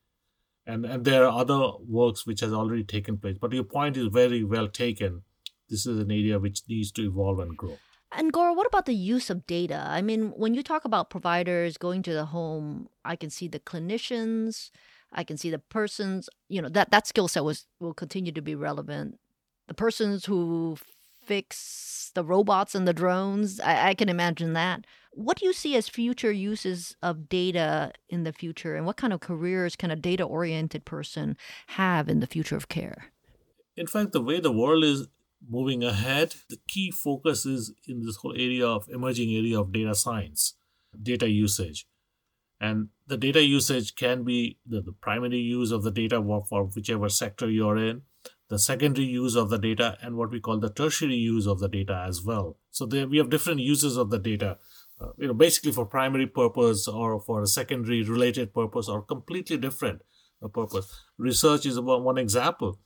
And 0.66 0.86
and 0.86 1.04
there 1.04 1.26
are 1.26 1.40
other 1.42 1.74
works 1.86 2.26
which 2.26 2.40
has 2.40 2.54
already 2.54 2.86
taken 2.86 3.18
place. 3.18 3.38
But 3.40 3.52
your 3.52 3.66
point 3.66 3.98
is 3.98 4.08
very 4.08 4.46
well 4.46 4.70
taken. 4.70 5.24
This 5.70 5.86
is 5.86 6.00
an 6.00 6.12
area 6.12 6.40
which 6.40 6.62
needs 6.70 6.94
to 6.94 7.06
evolve 7.06 7.40
and 7.40 7.58
grow. 7.58 7.78
And 8.16 8.32
Gaurav, 8.32 8.56
what 8.56 8.68
about 8.68 8.86
the 8.86 8.94
use 8.94 9.30
of 9.30 9.46
data? 9.48 9.84
I 9.86 10.02
mean, 10.02 10.30
when 10.38 10.54
you 10.54 10.64
talk 10.64 10.86
about 10.86 11.10
providers 11.10 11.78
going 11.78 12.04
to 12.04 12.14
the 12.14 12.26
home, 12.26 12.88
I 13.04 13.16
can 13.16 13.30
see 13.30 13.48
the 13.48 13.60
clinicians, 13.60 14.70
I 15.12 15.24
can 15.24 15.36
see 15.36 15.50
the 15.50 15.60
persons, 15.60 16.30
you 16.48 16.62
know, 16.62 16.70
that, 16.70 16.92
that 16.92 17.08
skill 17.08 17.28
set 17.28 17.44
was 17.44 17.66
will 17.80 17.94
continue 17.94 18.32
to 18.32 18.42
be 18.42 18.56
relevant. 18.56 19.20
The 19.68 19.74
persons 19.74 20.26
who 20.26 20.78
fix 21.26 22.12
the 22.14 22.24
robots 22.24 22.76
and 22.76 22.88
the 22.88 22.94
drones, 22.94 23.60
I, 23.60 23.90
I 23.90 23.94
can 23.94 24.10
imagine 24.10 24.54
that. 24.54 24.86
What 25.12 25.38
do 25.38 25.46
you 25.46 25.54
see 25.54 25.76
as 25.76 25.88
future 25.88 26.32
uses 26.32 26.96
of 27.04 27.30
data 27.30 27.92
in 28.10 28.24
the 28.24 28.34
future, 28.34 28.76
and 28.76 28.86
what 28.86 28.98
kind 28.98 29.14
of 29.14 29.20
careers 29.20 29.76
can 29.76 29.92
a 29.92 29.96
data 29.96 30.24
oriented 30.24 30.86
person 30.86 31.38
have 31.68 32.10
in 32.10 32.20
the 32.20 32.28
future 32.28 32.56
of 32.56 32.68
care? 32.68 33.12
In 33.76 33.88
fact, 33.88 34.12
the 34.12 34.22
way 34.22 34.40
the 34.40 34.52
world 34.52 34.84
is 34.84 35.08
moving 35.48 35.84
ahead, 35.84 36.36
the 36.50 36.58
key 36.68 36.90
focus 36.92 37.46
is 37.46 37.74
in 37.88 38.02
this 38.04 38.18
whole 38.18 38.34
area 38.34 38.66
of 38.66 38.88
emerging 38.90 39.36
area 39.36 39.60
of 39.60 39.72
data 39.72 39.94
science, 39.94 40.56
data 41.02 41.30
usage. 41.30 41.86
And 42.60 42.90
the 43.08 43.18
data 43.18 43.44
usage 43.44 43.96
can 43.96 44.24
be 44.24 44.58
the, 44.66 44.82
the 44.82 44.94
primary 44.94 45.40
use 45.40 45.72
of 45.72 45.84
the 45.84 45.92
data 45.92 46.24
for 46.48 46.64
whichever 46.64 47.10
sector 47.10 47.50
you're 47.50 47.78
in, 47.78 48.04
the 48.50 48.60
secondary 48.60 49.08
use 49.08 49.36
of 49.36 49.50
the 49.50 49.58
data, 49.58 49.98
and 50.02 50.16
what 50.16 50.32
we 50.32 50.40
call 50.40 50.60
the 50.60 50.70
tertiary 50.70 51.16
use 51.16 51.48
of 51.48 51.60
the 51.60 51.70
data 51.70 52.06
as 52.08 52.24
well. 52.24 52.58
So 52.72 52.86
there, 52.86 53.08
we 53.08 53.18
have 53.18 53.30
different 53.30 53.62
uses 53.62 53.98
of 53.98 54.10
the 54.10 54.20
data. 54.20 54.58
Uh, 55.02 55.08
you 55.18 55.28
know, 55.28 55.34
basically 55.34 55.72
for 55.72 55.86
primary 55.86 56.28
purpose 56.28 56.88
or 56.88 57.20
for 57.20 57.42
a 57.42 57.48
secondary 57.48 58.04
related 58.04 58.54
purpose 58.54 58.88
or 58.88 59.02
completely 59.02 59.58
different 59.58 60.02
uh, 60.44 60.48
purpose. 60.48 61.02
Research 61.18 61.66
is 61.66 61.80
one 61.80 62.18
example 62.18 62.80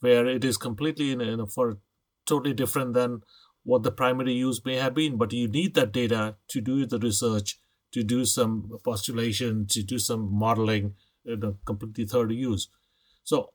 where 0.00 0.26
it 0.26 0.44
is 0.44 0.56
completely 0.56 1.12
in, 1.12 1.20
in 1.20 1.46
for 1.46 1.78
totally 2.26 2.52
different 2.52 2.94
than 2.94 3.20
what 3.62 3.84
the 3.84 3.92
primary 3.92 4.32
use 4.32 4.64
may 4.64 4.74
have 4.76 4.94
been, 4.94 5.16
but 5.16 5.32
you 5.32 5.46
need 5.46 5.74
that 5.74 5.92
data 5.92 6.34
to 6.48 6.60
do 6.60 6.84
the 6.84 6.98
research, 6.98 7.60
to 7.92 8.02
do 8.02 8.24
some 8.24 8.78
postulation, 8.84 9.66
to 9.68 9.82
do 9.84 9.98
some 9.98 10.28
modeling, 10.32 10.94
in 11.24 11.44
a 11.44 11.52
completely 11.64 12.04
third 12.04 12.32
use. 12.32 12.68
So 13.22 13.50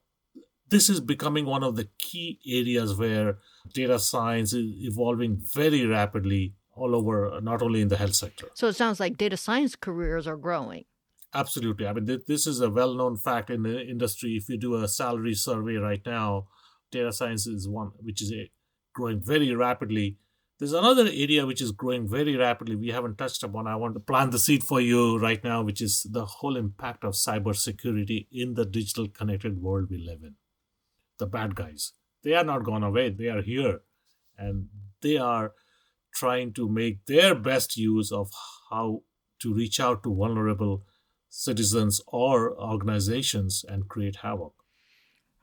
this 0.70 0.90
is 0.90 1.00
becoming 1.00 1.46
one 1.46 1.64
of 1.64 1.76
the 1.76 1.88
key 2.00 2.40
areas 2.46 2.96
where 2.96 3.38
data 3.74 4.00
science 4.00 4.54
is 4.54 4.66
evolving 4.84 5.38
very 5.54 5.86
rapidly 5.86 6.56
all 6.76 6.96
over, 6.96 7.40
not 7.42 7.62
only 7.62 7.82
in 7.82 7.88
the 7.88 7.98
health 7.98 8.16
sector. 8.16 8.48
So 8.54 8.68
it 8.68 8.76
sounds 8.76 9.00
like 9.00 9.18
data 9.18 9.38
science 9.38 9.76
careers 9.76 10.28
are 10.28 10.38
growing. 10.38 10.86
Absolutely. 11.34 11.88
I 11.88 11.94
mean, 11.94 12.06
th- 12.06 12.26
this 12.28 12.48
is 12.48 12.62
a 12.62 12.70
well 12.70 12.94
known 12.94 13.18
fact 13.18 13.50
in 13.50 13.64
the 13.64 13.82
industry. 13.82 14.38
If 14.38 14.48
you 14.50 14.58
do 14.58 14.76
a 14.76 14.88
salary 14.88 15.34
survey 15.34 15.76
right 15.76 16.02
now, 16.06 16.48
data 16.92 17.12
science 17.12 17.48
is 17.48 17.68
one 17.68 17.92
which 18.00 18.22
is 18.22 18.32
a, 18.32 18.50
growing 18.94 19.22
very 19.22 19.54
rapidly. 19.54 20.18
There's 20.60 20.74
another 20.74 21.04
area 21.04 21.46
which 21.46 21.62
is 21.62 21.72
growing 21.72 22.08
very 22.08 22.36
rapidly. 22.36 22.76
We 22.76 22.90
haven't 22.90 23.18
touched 23.18 23.44
upon. 23.44 23.68
I 23.68 23.76
want 23.76 23.94
to 23.94 24.00
plant 24.00 24.32
the 24.32 24.40
seed 24.40 24.64
for 24.64 24.82
you 24.82 25.20
right 25.20 25.44
now, 25.44 25.62
which 25.62 25.82
is 25.82 26.08
the 26.10 26.26
whole 26.26 26.58
impact 26.58 27.04
of 27.04 27.14
cybersecurity 27.14 28.28
in 28.32 28.56
the 28.56 28.66
digital 28.66 29.08
connected 29.08 29.62
world 29.62 29.90
we 29.92 29.98
live 29.98 30.24
in. 30.24 30.36
The 31.20 31.26
bad 31.26 31.56
guys, 31.56 31.94
they 32.24 32.34
are 32.34 32.44
not 32.44 32.64
gone 32.64 32.84
away. 32.84 33.10
They 33.10 33.28
are 33.28 33.42
here, 33.42 33.80
and 34.38 34.68
they 35.02 35.18
are 35.18 35.54
trying 36.14 36.54
to 36.54 36.68
make 36.70 37.06
their 37.06 37.36
best 37.36 37.78
use 37.78 38.12
of 38.12 38.32
how 38.70 39.02
to 39.42 39.54
reach 39.54 39.80
out 39.80 40.04
to 40.04 40.16
vulnerable 40.16 40.84
citizens 41.30 42.02
or 42.08 42.60
organizations 42.60 43.64
and 43.68 43.88
create 43.88 44.18
havoc. 44.18 44.54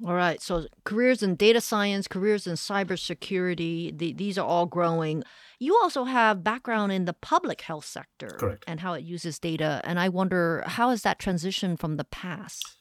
All 0.05 0.15
right. 0.15 0.43
So 0.43 0.67
careers 0.85 1.23
in 1.23 1.37
data 1.37 1.61
science, 1.61 2.09
careers 2.09 2.47
in 2.47 2.55
cybersecurity, 2.55 3.97
the, 3.97 4.13
these 4.13 4.37
are 4.37 4.47
all 4.47 4.67
growing. 4.67 5.23
You 5.61 5.79
also 5.81 6.05
have 6.05 6.43
background 6.43 6.91
in 6.91 7.05
the 7.05 7.13
public 7.13 7.61
health 7.61 7.85
sector 7.85 8.37
Correct. 8.39 8.65
and 8.67 8.81
how 8.81 8.95
it 8.95 9.05
uses 9.05 9.39
data. 9.39 9.81
And 9.85 10.01
I 10.01 10.09
wonder 10.09 10.65
how 10.67 10.91
has 10.91 11.03
that 11.03 11.21
transition 11.21 11.77
from 11.77 11.97
the 11.97 12.05
past? 12.05 12.77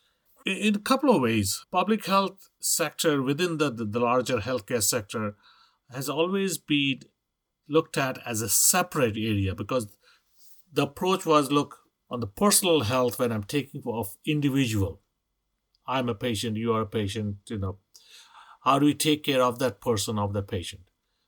In 0.45 0.75
a 0.75 0.79
couple 0.79 1.15
of 1.15 1.21
ways, 1.21 1.65
public 1.71 2.05
health 2.05 2.49
sector 2.59 3.21
within 3.21 3.57
the, 3.57 3.71
the, 3.71 3.85
the 3.85 3.99
larger 3.99 4.37
healthcare 4.37 4.83
sector 4.83 5.35
has 5.91 6.09
always 6.09 6.57
been 6.57 6.99
looked 7.69 7.97
at 7.97 8.19
as 8.25 8.41
a 8.41 8.49
separate 8.49 9.15
area 9.15 9.55
because 9.55 9.87
the 10.71 10.83
approach 10.83 11.25
was 11.25 11.51
look 11.51 11.79
on 12.09 12.19
the 12.19 12.27
personal 12.27 12.81
health 12.81 13.19
when 13.19 13.31
I'm 13.31 13.43
taking 13.43 13.83
of 13.85 14.17
individual 14.25 14.99
I'm 15.85 16.09
a 16.09 16.15
patient, 16.15 16.57
you 16.57 16.73
are 16.73 16.81
a 16.81 16.85
patient, 16.85 17.37
you 17.47 17.57
know, 17.57 17.77
how 18.61 18.79
do 18.79 18.85
we 18.85 18.93
take 18.93 19.23
care 19.23 19.41
of 19.41 19.59
that 19.59 19.81
person, 19.81 20.17
of 20.17 20.33
the 20.33 20.41
patient? 20.41 20.83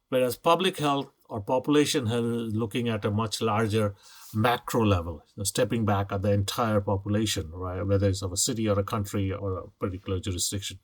Whereas 0.10 0.38
public 0.38 0.78
health 0.78 1.08
or 1.28 1.42
population 1.42 2.06
health 2.06 2.26
is 2.26 2.56
looking 2.56 2.88
at 2.88 3.04
a 3.04 3.12
much 3.12 3.42
larger 3.42 3.96
macro 4.36 4.86
level, 4.86 5.24
you 5.28 5.34
know, 5.38 5.44
stepping 5.44 5.86
back 5.86 6.12
at 6.12 6.22
the 6.22 6.32
entire 6.32 6.82
population, 6.82 7.50
right? 7.54 7.86
Whether 7.86 8.10
it's 8.10 8.22
of 8.22 8.32
a 8.32 8.38
city 8.38 8.68
or 8.68 8.80
a 8.80 8.84
country 8.84 9.32
or 9.32 9.58
a 9.58 9.68
particular 9.80 10.20
jurisdiction. 10.20 10.80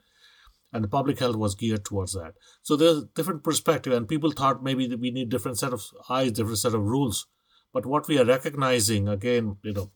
And 0.74 0.84
the 0.84 0.88
public 0.88 1.20
health 1.20 1.36
was 1.36 1.56
geared 1.56 1.84
towards 1.84 2.14
that. 2.14 2.34
So 2.62 2.76
there's 2.76 3.04
different 3.14 3.44
perspective, 3.44 3.92
and 3.92 4.08
people 4.08 4.32
thought 4.32 4.64
maybe 4.64 4.88
that 4.88 5.00
we 5.02 5.12
need 5.12 5.30
different 5.30 5.60
set 5.60 5.74
of 5.74 5.84
eyes, 6.10 6.32
different 6.32 6.60
set 6.60 6.74
of 6.74 6.82
rules. 6.82 7.28
But 7.74 7.86
what 7.86 8.08
we 8.08 8.18
are 8.18 8.26
recognizing, 8.26 9.08
again, 9.08 9.58
you 9.64 9.74
know, 9.74 9.92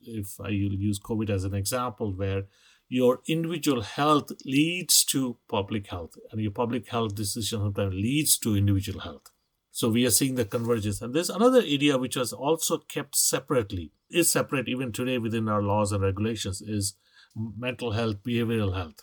if 0.00 0.40
I 0.40 0.48
use 0.48 0.98
COVID 0.98 1.30
as 1.30 1.44
an 1.44 1.54
example, 1.54 2.12
where 2.12 2.44
your 2.88 3.20
individual 3.26 3.82
health 3.82 4.32
leads 4.44 5.04
to 5.06 5.38
public 5.48 5.88
health, 5.88 6.16
and 6.30 6.40
your 6.40 6.52
public 6.52 6.88
health 6.88 7.14
decision 7.14 7.60
sometimes 7.60 7.94
leads 7.94 8.38
to 8.38 8.56
individual 8.56 9.00
health. 9.00 9.30
So 9.74 9.88
we 9.88 10.06
are 10.06 10.10
seeing 10.10 10.36
the 10.36 10.44
convergence. 10.44 11.02
And 11.02 11.12
there's 11.12 11.28
another 11.28 11.58
area 11.58 11.98
which 11.98 12.14
was 12.14 12.32
also 12.32 12.78
kept 12.78 13.16
separately, 13.16 13.90
is 14.08 14.30
separate 14.30 14.68
even 14.68 14.92
today 14.92 15.18
within 15.18 15.48
our 15.48 15.60
laws 15.60 15.90
and 15.90 16.00
regulations, 16.00 16.62
is 16.62 16.94
mental 17.34 17.90
health, 17.90 18.22
behavioral 18.22 18.76
health. 18.76 19.02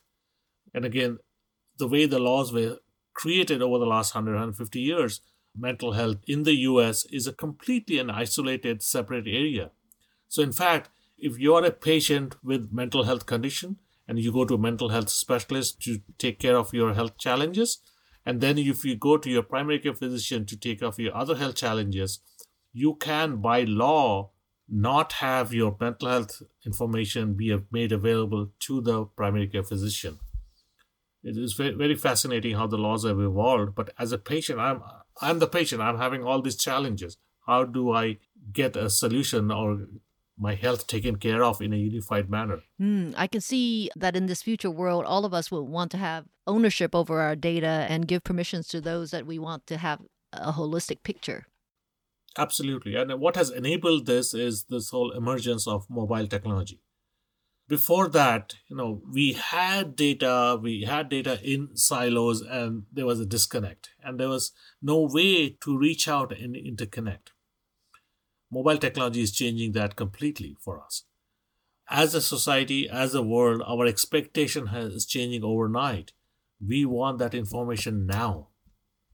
And 0.74 0.86
again, 0.86 1.18
the 1.78 1.90
way 1.90 2.06
the 2.06 2.20
laws 2.20 2.54
were 2.54 2.78
created 3.14 3.62
over 3.62 3.80
the 3.80 3.86
last 3.86 4.16
100, 4.16 4.32
150 4.32 4.80
years, 4.80 5.20
mental 5.54 5.92
health 5.92 6.20
in 6.26 6.44
the 6.44 6.56
US 6.60 7.04
is 7.08 7.28
a 7.28 7.34
completely 7.34 8.00
an 8.00 8.10
isolated, 8.10 8.82
separate 8.82 9.28
area. 9.28 9.72
So 10.30 10.42
in 10.42 10.54
fact, 10.54 10.90
if 11.18 11.38
you 11.38 11.54
are 11.54 11.66
a 11.66 11.72
patient 11.72 12.38
with 12.42 12.72
mental 12.72 13.04
health 13.04 13.26
condition 13.26 13.76
and 14.08 14.20
you 14.20 14.32
go 14.32 14.46
to 14.46 14.54
a 14.54 14.58
mental 14.58 14.88
health 14.88 15.10
specialist 15.10 15.82
to 15.82 16.00
take 16.18 16.40
care 16.40 16.56
of 16.56 16.74
your 16.74 16.94
health 16.94 17.18
challenges 17.18 17.80
and 18.26 18.42
then 18.42 18.58
if 18.58 18.86
you 18.86 18.96
go 18.96 19.18
to 19.18 19.30
your 19.30 19.44
primary 19.44 19.80
care 19.80 19.94
physician 19.94 20.46
to 20.46 20.58
take 20.58 20.80
care 20.80 20.88
of 20.88 21.00
your 21.00 21.16
other 21.16 21.36
health 21.36 21.56
challenges 21.56 22.20
you 22.74 22.96
can 22.96 23.38
by 23.38 23.64
law 23.64 24.32
not 24.72 25.14
have 25.14 25.54
your 25.54 25.76
mental 25.80 26.08
health 26.08 26.42
information 26.66 27.34
be 27.34 27.58
made 27.72 27.92
available 27.92 28.50
to 28.60 28.80
the 28.80 29.04
primary 29.04 29.48
care 29.48 29.64
physician. 29.64 30.18
It 31.24 31.38
is 31.38 31.54
very 31.54 31.96
fascinating 31.96 32.56
how 32.56 32.68
the 32.68 32.78
laws 32.78 33.06
have 33.06 33.20
evolved 33.20 33.76
but 33.76 33.94
as 34.00 34.12
a 34.12 34.18
patient 34.18 34.60
i'm 34.60 34.82
i'm 35.22 35.40
the 35.40 35.48
patient. 35.48 35.82
I'm 35.82 35.98
having 35.98 36.24
all 36.24 36.42
these 36.42 36.56
challenges. 36.56 37.18
How 37.46 37.64
do 37.66 37.92
i 37.92 38.18
get 38.54 38.76
a 38.76 38.90
solution 38.90 39.52
or 39.52 39.88
my 40.38 40.56
health 40.56 40.88
taken 40.88 41.18
care 41.18 41.44
of 41.44 41.62
in 41.62 41.74
a 41.74 41.78
unified 41.78 42.30
manner. 42.30 42.62
Mm, 42.80 43.14
I 43.16 43.28
can 43.28 43.42
see 43.42 43.90
that 43.96 44.16
in 44.16 44.26
this 44.26 44.42
future 44.42 44.72
world, 44.72 45.06
all 45.06 45.26
of 45.26 45.34
us 45.34 45.52
will 45.52 45.68
want 45.68 45.92
to 45.92 45.98
have 45.98 46.26
ownership 46.48 46.96
over 46.96 47.20
our 47.20 47.36
data 47.36 47.86
and 47.90 48.08
give 48.08 48.24
permissions 48.24 48.68
to 48.70 48.82
those 48.82 49.12
that 49.12 49.26
we 49.26 49.38
want 49.38 49.68
to 49.68 49.78
have 49.78 50.00
a 50.34 50.54
holistic 50.54 51.04
picture. 51.04 51.46
Absolutely. 52.38 52.96
And 52.96 53.20
what 53.20 53.36
has 53.36 53.50
enabled 53.50 54.06
this 54.06 54.34
is 54.34 54.66
this 54.70 54.90
whole 54.90 55.12
emergence 55.12 55.68
of 55.68 55.90
mobile 55.90 56.28
technology. 56.28 56.80
Before 57.68 58.10
that, 58.10 58.56
you 58.70 58.76
know, 58.76 59.02
we 59.14 59.34
had 59.34 59.96
data, 59.96 60.60
we 60.62 60.84
had 60.84 61.08
data 61.08 61.40
in 61.44 61.70
silos, 61.76 62.42
and 62.42 62.84
there 62.92 63.06
was 63.06 63.20
a 63.20 63.26
disconnect, 63.26 63.92
and 64.04 64.20
there 64.20 64.28
was 64.28 64.52
no 64.82 65.08
way 65.10 65.50
to 65.62 65.78
reach 65.78 66.08
out 66.08 66.34
and 66.34 66.56
interconnect 66.56 67.30
mobile 68.52 68.78
technology 68.78 69.22
is 69.22 69.32
changing 69.32 69.72
that 69.72 69.96
completely 69.96 70.58
for 70.60 70.82
us. 70.82 71.04
As 71.90 72.14
a 72.14 72.22
society, 72.22 72.90
as 72.90 73.16
a 73.16 73.22
world, 73.22 73.62
our 73.66 73.86
expectation 73.86 74.68
is 74.70 75.06
changing 75.06 75.44
overnight. 75.44 76.12
We 76.66 76.86
want 76.86 77.18
that 77.20 77.34
information 77.34 78.06
now, 78.06 78.50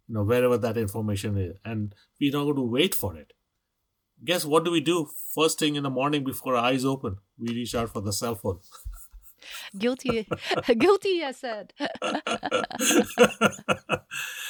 you 0.08 0.16
know, 0.16 0.24
wherever 0.24 0.58
that 0.58 0.78
information 0.78 1.38
is, 1.38 1.58
and 1.64 1.96
we're 2.20 2.34
not 2.34 2.44
going 2.44 2.56
to 2.58 2.62
wait 2.62 2.94
for 2.94 3.16
it. 3.16 3.34
Guess 4.24 4.46
what 4.46 4.66
do 4.66 4.72
we 4.72 4.82
do 4.82 5.10
first 5.34 5.60
thing 5.60 5.76
in 5.76 5.84
the 5.84 5.90
morning 5.90 6.24
before 6.24 6.56
our 6.56 6.66
eyes 6.66 6.84
open? 6.84 7.18
We 7.38 7.54
reach 7.54 7.76
out 7.76 7.90
for 7.90 8.02
the 8.02 8.14
cell 8.14 8.36
phone. 8.36 8.60
guilty, 9.78 10.28
guilty 10.78 11.24
i 11.24 11.32
said. 11.32 11.74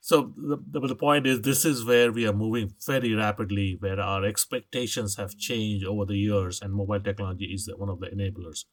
so 0.00 0.32
the, 0.36 0.58
the, 0.70 0.88
the 0.88 0.94
point 0.94 1.26
is, 1.26 1.42
this 1.42 1.64
is 1.64 1.84
where 1.84 2.10
we 2.10 2.26
are 2.26 2.32
moving 2.32 2.74
very 2.86 3.14
rapidly, 3.14 3.76
where 3.80 4.00
our 4.00 4.24
expectations 4.24 5.16
have 5.16 5.36
changed 5.36 5.86
over 5.86 6.06
the 6.06 6.16
years, 6.16 6.60
and 6.62 6.72
mobile 6.72 7.00
technology 7.00 7.46
is 7.46 7.70
one 7.76 7.90
of 7.90 8.00
the 8.00 8.06
enablers. 8.06 8.64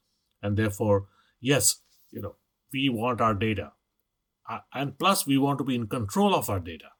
And 0.42 0.56
therefore, 0.56 1.06
yes, 1.40 1.82
you 2.10 2.22
know, 2.22 2.36
we 2.72 2.88
want 2.88 3.20
our 3.20 3.34
data, 3.34 3.72
and 4.72 4.98
plus 4.98 5.26
we 5.26 5.36
want 5.36 5.58
to 5.58 5.64
be 5.64 5.74
in 5.74 5.86
control 5.86 6.34
of 6.34 6.48
our 6.48 6.60
data. 6.60 6.90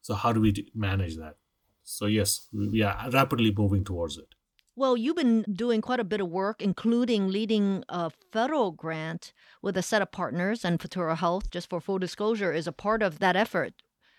So 0.00 0.14
how 0.14 0.32
do 0.32 0.40
we 0.40 0.70
manage 0.74 1.16
that? 1.16 1.34
So 1.82 2.06
yes, 2.06 2.48
we 2.52 2.82
are 2.82 3.10
rapidly 3.10 3.52
moving 3.56 3.84
towards 3.84 4.16
it. 4.16 4.35
Well, 4.78 4.94
you've 4.94 5.16
been 5.16 5.42
doing 5.50 5.80
quite 5.80 6.00
a 6.00 6.04
bit 6.04 6.20
of 6.20 6.28
work, 6.28 6.60
including 6.60 7.28
leading 7.28 7.82
a 7.88 8.10
federal 8.30 8.72
grant 8.72 9.32
with 9.62 9.74
a 9.78 9.82
set 9.82 10.02
of 10.02 10.12
partners, 10.12 10.66
and 10.66 10.78
Futuro 10.78 11.14
Health, 11.14 11.50
just 11.50 11.70
for 11.70 11.80
full 11.80 11.98
disclosure, 11.98 12.52
is 12.52 12.66
a 12.66 12.72
part 12.72 13.02
of 13.02 13.18
that 13.18 13.36
effort 13.36 13.72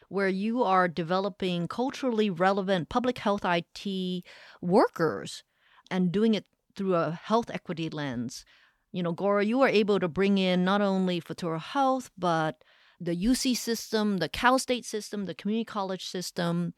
where 0.09 0.27
you 0.27 0.63
are 0.63 0.87
developing 0.87 1.67
culturally 1.67 2.31
relevant 2.31 2.89
public 2.89 3.19
health 3.19 3.45
IT 3.45 4.23
workers 4.59 5.43
and 5.91 6.11
doing 6.11 6.33
it 6.33 6.45
through 6.75 6.95
a 6.95 7.11
health 7.11 7.51
equity 7.53 7.87
lens. 7.87 8.43
You 8.91 9.03
know, 9.03 9.11
Gora, 9.11 9.45
you 9.45 9.61
are 9.61 9.69
able 9.69 9.99
to 9.99 10.07
bring 10.07 10.39
in 10.39 10.65
not 10.65 10.81
only 10.81 11.19
Futuro 11.19 11.59
Health, 11.59 12.09
but 12.17 12.63
the 12.99 13.15
UC 13.15 13.55
system, 13.55 14.17
the 14.17 14.29
Cal 14.29 14.57
State 14.57 14.85
system, 14.85 15.25
the 15.25 15.35
community 15.35 15.65
college 15.65 16.05
system, 16.05 16.73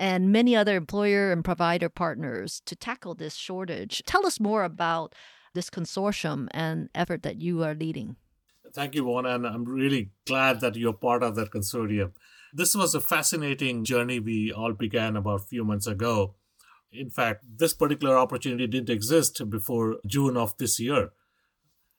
and 0.00 0.32
many 0.32 0.56
other 0.56 0.76
employer 0.76 1.30
and 1.30 1.44
provider 1.44 1.90
partners 1.90 2.62
to 2.64 2.74
tackle 2.74 3.14
this 3.14 3.34
shortage. 3.34 4.02
Tell 4.06 4.26
us 4.26 4.40
more 4.40 4.64
about 4.64 5.14
this 5.52 5.68
consortium 5.68 6.48
and 6.52 6.88
effort 6.94 7.22
that 7.22 7.36
you 7.36 7.62
are 7.62 7.74
leading. 7.74 8.16
Thank 8.72 8.94
you, 8.94 9.04
Van, 9.04 9.26
and 9.26 9.46
I'm 9.46 9.64
really 9.64 10.10
glad 10.26 10.60
that 10.60 10.74
you're 10.74 10.94
part 10.94 11.22
of 11.22 11.34
that 11.34 11.50
consortium. 11.50 12.12
This 12.52 12.74
was 12.74 12.94
a 12.94 13.00
fascinating 13.00 13.84
journey 13.84 14.20
we 14.20 14.50
all 14.50 14.72
began 14.72 15.16
about 15.16 15.42
a 15.42 15.44
few 15.44 15.64
months 15.64 15.86
ago. 15.86 16.34
In 16.90 17.10
fact, 17.10 17.44
this 17.56 17.74
particular 17.74 18.16
opportunity 18.16 18.66
didn't 18.66 18.90
exist 18.90 19.50
before 19.50 19.98
June 20.06 20.36
of 20.36 20.56
this 20.56 20.80
year. 20.80 21.10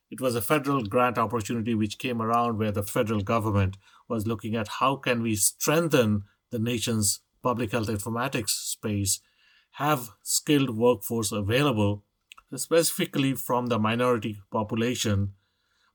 It 0.10 0.20
was 0.20 0.36
a 0.36 0.42
federal 0.42 0.84
grant 0.84 1.18
opportunity 1.18 1.76
which 1.76 2.00
came 2.00 2.22
around 2.22 2.58
where 2.58 2.72
the 2.72 2.84
federal 2.84 3.22
government 3.22 3.78
was 4.10 4.26
looking 4.26 4.56
at 4.56 4.80
how 4.80 4.96
can 4.96 5.22
we 5.22 5.36
strengthen 5.36 6.24
the 6.50 6.60
nation's 6.60 7.22
public 7.41 7.71
health 7.71 7.88
informatics 7.88 8.49
space 8.49 9.19
have 9.75 10.10
skilled 10.23 10.75
workforce 10.75 11.32
available, 11.32 12.04
specifically 12.56 13.34
from 13.34 13.67
the 13.67 13.80
minority 13.80 14.39
population, 14.51 15.34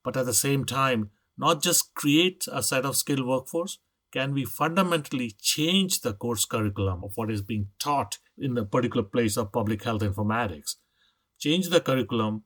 but 0.02 0.16
at 0.16 0.26
the 0.26 0.35
same 0.35 0.64
time, 0.64 1.11
not 1.37 1.62
just 1.62 1.94
create 1.94 2.46
a 2.50 2.62
set 2.62 2.85
of 2.85 2.96
skilled 2.96 3.26
workforce, 3.26 3.78
can 4.12 4.32
we 4.32 4.44
fundamentally 4.44 5.32
change 5.40 6.00
the 6.00 6.14
course 6.14 6.46
curriculum 6.46 7.04
of 7.04 7.12
what 7.16 7.30
is 7.30 7.42
being 7.42 7.68
taught 7.78 8.18
in 8.38 8.54
the 8.54 8.64
particular 8.64 9.02
place 9.02 9.37
of 9.37 9.52
public 9.52 9.82
health 9.85 10.00
informatics? 10.00 10.76
Change 11.38 11.68
the 11.68 11.80
curriculum, 11.80 12.44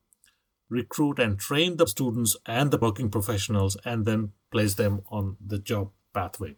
recruit 0.68 1.18
and 1.18 1.38
train 1.38 1.76
the 1.76 1.86
students 1.86 2.36
and 2.46 2.70
the 2.70 2.78
working 2.78 3.10
professionals, 3.10 3.76
and 3.84 4.04
then 4.04 4.32
place 4.50 4.74
them 4.74 5.02
on 5.10 5.36
the 5.44 5.58
job 5.58 5.90
pathway. 6.12 6.56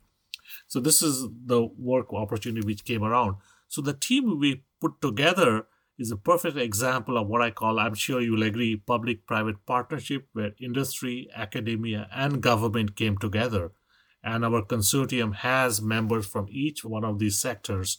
So 0.67 0.81
this 0.81 1.03
is 1.03 1.27
the 1.47 1.69
work 1.79 2.13
opportunity 2.13 2.67
which 2.67 2.85
came 2.85 3.03
around. 3.03 3.37
So 3.69 3.81
the 3.81 3.95
team 3.95 4.39
we 4.39 4.65
put 4.81 5.01
together 5.01 5.67
is 5.99 6.11
a 6.11 6.17
perfect 6.17 6.57
example 6.57 7.17
of 7.17 7.29
what 7.29 7.43
I 7.43 7.51
call, 7.51 7.79
I'm 7.79 7.95
sure 7.95 8.21
you'll 8.21 8.43
agree, 8.43 8.77
public 8.77 9.27
private 9.27 9.65
partnership 9.67 10.29
where 10.33 10.53
industry, 10.61 11.29
academia, 11.35 12.09
and 12.13 12.43
government 12.43 12.97
came 12.97 13.17
together. 13.19 13.73
And 14.25 14.45
our 14.45 14.63
consortium 14.63 15.37
has 15.37 15.83
members 15.83 16.27
from 16.27 16.47
each 16.51 16.85
one 16.85 17.05
of 17.05 17.19
these 17.19 17.39
sectors, 17.39 17.99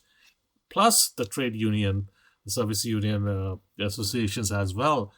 plus 0.69 1.09
the 1.09 1.25
trade 1.25 1.55
union, 1.55 2.09
the 2.45 2.51
service 2.51 2.85
union 2.85 3.27
uh, 3.27 3.55
associations 3.83 4.51
as 4.51 4.73
well. 4.73 5.13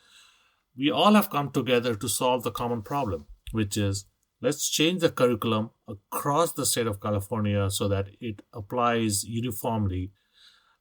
We 0.78 0.92
all 0.92 1.14
have 1.14 1.30
come 1.30 1.52
together 1.52 1.96
to 1.96 2.10
solve 2.10 2.44
the 2.44 2.52
common 2.52 2.82
problem, 2.82 3.26
which 3.52 3.78
is 3.78 4.06
let's 4.46 4.70
change 4.70 5.02
the 5.02 5.10
curriculum 5.10 5.72
across 5.88 6.54
the 6.54 6.68
state 6.68 6.86
of 6.86 7.02
California 7.02 7.68
so 7.72 7.88
that 7.88 8.10
it 8.22 8.44
applies 8.54 9.24
uniformly. 9.24 10.12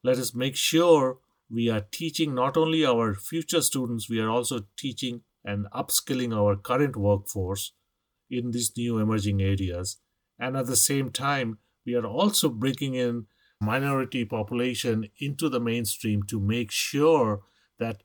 Let 0.03 0.19
us 0.19 0.35
make 0.35 0.55
sure 0.55 1.17
we 1.49 1.71
are 1.71 1.81
teaching 1.91 2.35
not 2.35 2.57
only 2.57 2.85
our 2.85 3.15
future 3.15 3.61
students, 3.61 4.07
we 4.07 4.19
are 4.19 4.29
also 4.29 4.67
teaching 4.77 5.21
and 5.43 5.65
upskilling 5.73 6.31
our 6.35 6.55
current 6.55 6.95
workforce 6.95 7.71
in 8.29 8.51
these 8.51 8.71
new 8.77 8.99
emerging 8.99 9.41
areas. 9.41 9.97
And 10.37 10.55
at 10.55 10.67
the 10.67 10.75
same 10.75 11.09
time, 11.09 11.57
we 11.87 11.95
are 11.95 12.05
also 12.05 12.49
bringing 12.49 12.93
in 12.93 13.25
minority 13.59 14.25
population 14.25 15.07
into 15.19 15.49
the 15.49 15.59
mainstream 15.59 16.21
to 16.23 16.39
make 16.39 16.69
sure 16.69 17.41
that 17.79 18.03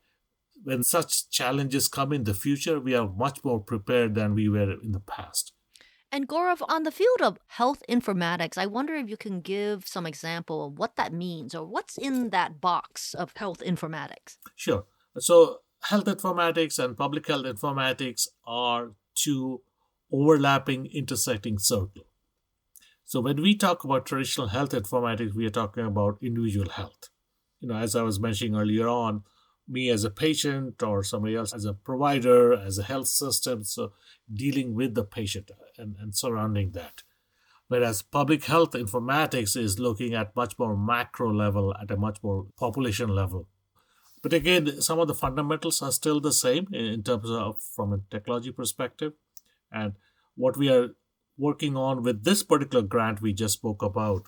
when 0.63 0.83
such 0.83 1.29
challenges 1.29 1.87
come 1.87 2.13
in 2.13 2.23
the 2.23 2.33
future, 2.33 2.79
we 2.79 2.95
are 2.95 3.07
much 3.07 3.43
more 3.43 3.59
prepared 3.59 4.15
than 4.15 4.35
we 4.35 4.49
were 4.49 4.71
in 4.81 4.91
the 4.91 4.99
past. 4.99 5.53
And 6.11 6.27
Gaurav, 6.27 6.61
on 6.67 6.83
the 6.83 6.91
field 6.91 7.21
of 7.21 7.37
health 7.47 7.83
informatics, 7.87 8.57
I 8.57 8.65
wonder 8.65 8.93
if 8.95 9.09
you 9.09 9.15
can 9.15 9.39
give 9.39 9.87
some 9.87 10.05
example 10.05 10.65
of 10.65 10.77
what 10.77 10.97
that 10.97 11.13
means 11.13 11.55
or 11.55 11.65
what's 11.65 11.97
in 11.97 12.31
that 12.31 12.59
box 12.59 13.13
of 13.13 13.31
health 13.37 13.63
informatics. 13.65 14.37
Sure. 14.55 14.83
So, 15.17 15.59
health 15.83 16.05
informatics 16.05 16.83
and 16.83 16.97
public 16.97 17.27
health 17.27 17.45
informatics 17.45 18.27
are 18.45 18.91
two 19.15 19.61
overlapping, 20.11 20.87
intersecting 20.87 21.57
circles. 21.57 22.05
So, 23.05 23.21
when 23.21 23.41
we 23.41 23.55
talk 23.55 23.85
about 23.85 24.05
traditional 24.05 24.47
health 24.47 24.71
informatics, 24.71 25.33
we 25.33 25.45
are 25.45 25.49
talking 25.49 25.85
about 25.85 26.17
individual 26.21 26.69
health. 26.69 27.09
You 27.61 27.69
know, 27.69 27.75
as 27.75 27.95
I 27.95 28.01
was 28.01 28.19
mentioning 28.19 28.55
earlier 28.55 28.89
on, 28.89 29.23
me 29.71 29.89
as 29.89 30.03
a 30.03 30.09
patient 30.09 30.83
or 30.83 31.03
somebody 31.03 31.35
else 31.35 31.53
as 31.53 31.65
a 31.65 31.73
provider, 31.73 32.53
as 32.53 32.77
a 32.77 32.83
health 32.83 33.07
system, 33.07 33.63
so 33.63 33.93
dealing 34.31 34.73
with 34.75 34.93
the 34.93 35.03
patient 35.03 35.51
and, 35.77 35.95
and 35.99 36.15
surrounding 36.15 36.71
that. 36.71 37.03
Whereas 37.67 38.01
public 38.01 38.43
health 38.45 38.71
informatics 38.71 39.55
is 39.55 39.79
looking 39.79 40.13
at 40.13 40.35
much 40.35 40.59
more 40.59 40.75
macro 40.75 41.33
level, 41.33 41.73
at 41.81 41.89
a 41.89 41.95
much 41.95 42.21
more 42.21 42.47
population 42.57 43.09
level. 43.09 43.47
But 44.21 44.33
again, 44.33 44.81
some 44.81 44.99
of 44.99 45.07
the 45.07 45.15
fundamentals 45.15 45.81
are 45.81 45.91
still 45.91 46.19
the 46.19 46.33
same 46.33 46.67
in 46.73 47.01
terms 47.01 47.29
of 47.29 47.59
from 47.59 47.93
a 47.93 47.99
technology 48.11 48.51
perspective. 48.51 49.13
And 49.71 49.93
what 50.35 50.57
we 50.57 50.69
are 50.69 50.89
working 51.37 51.77
on 51.77 52.03
with 52.03 52.23
this 52.23 52.43
particular 52.43 52.83
grant 52.83 53.21
we 53.21 53.33
just 53.33 53.53
spoke 53.55 53.81
about, 53.81 54.27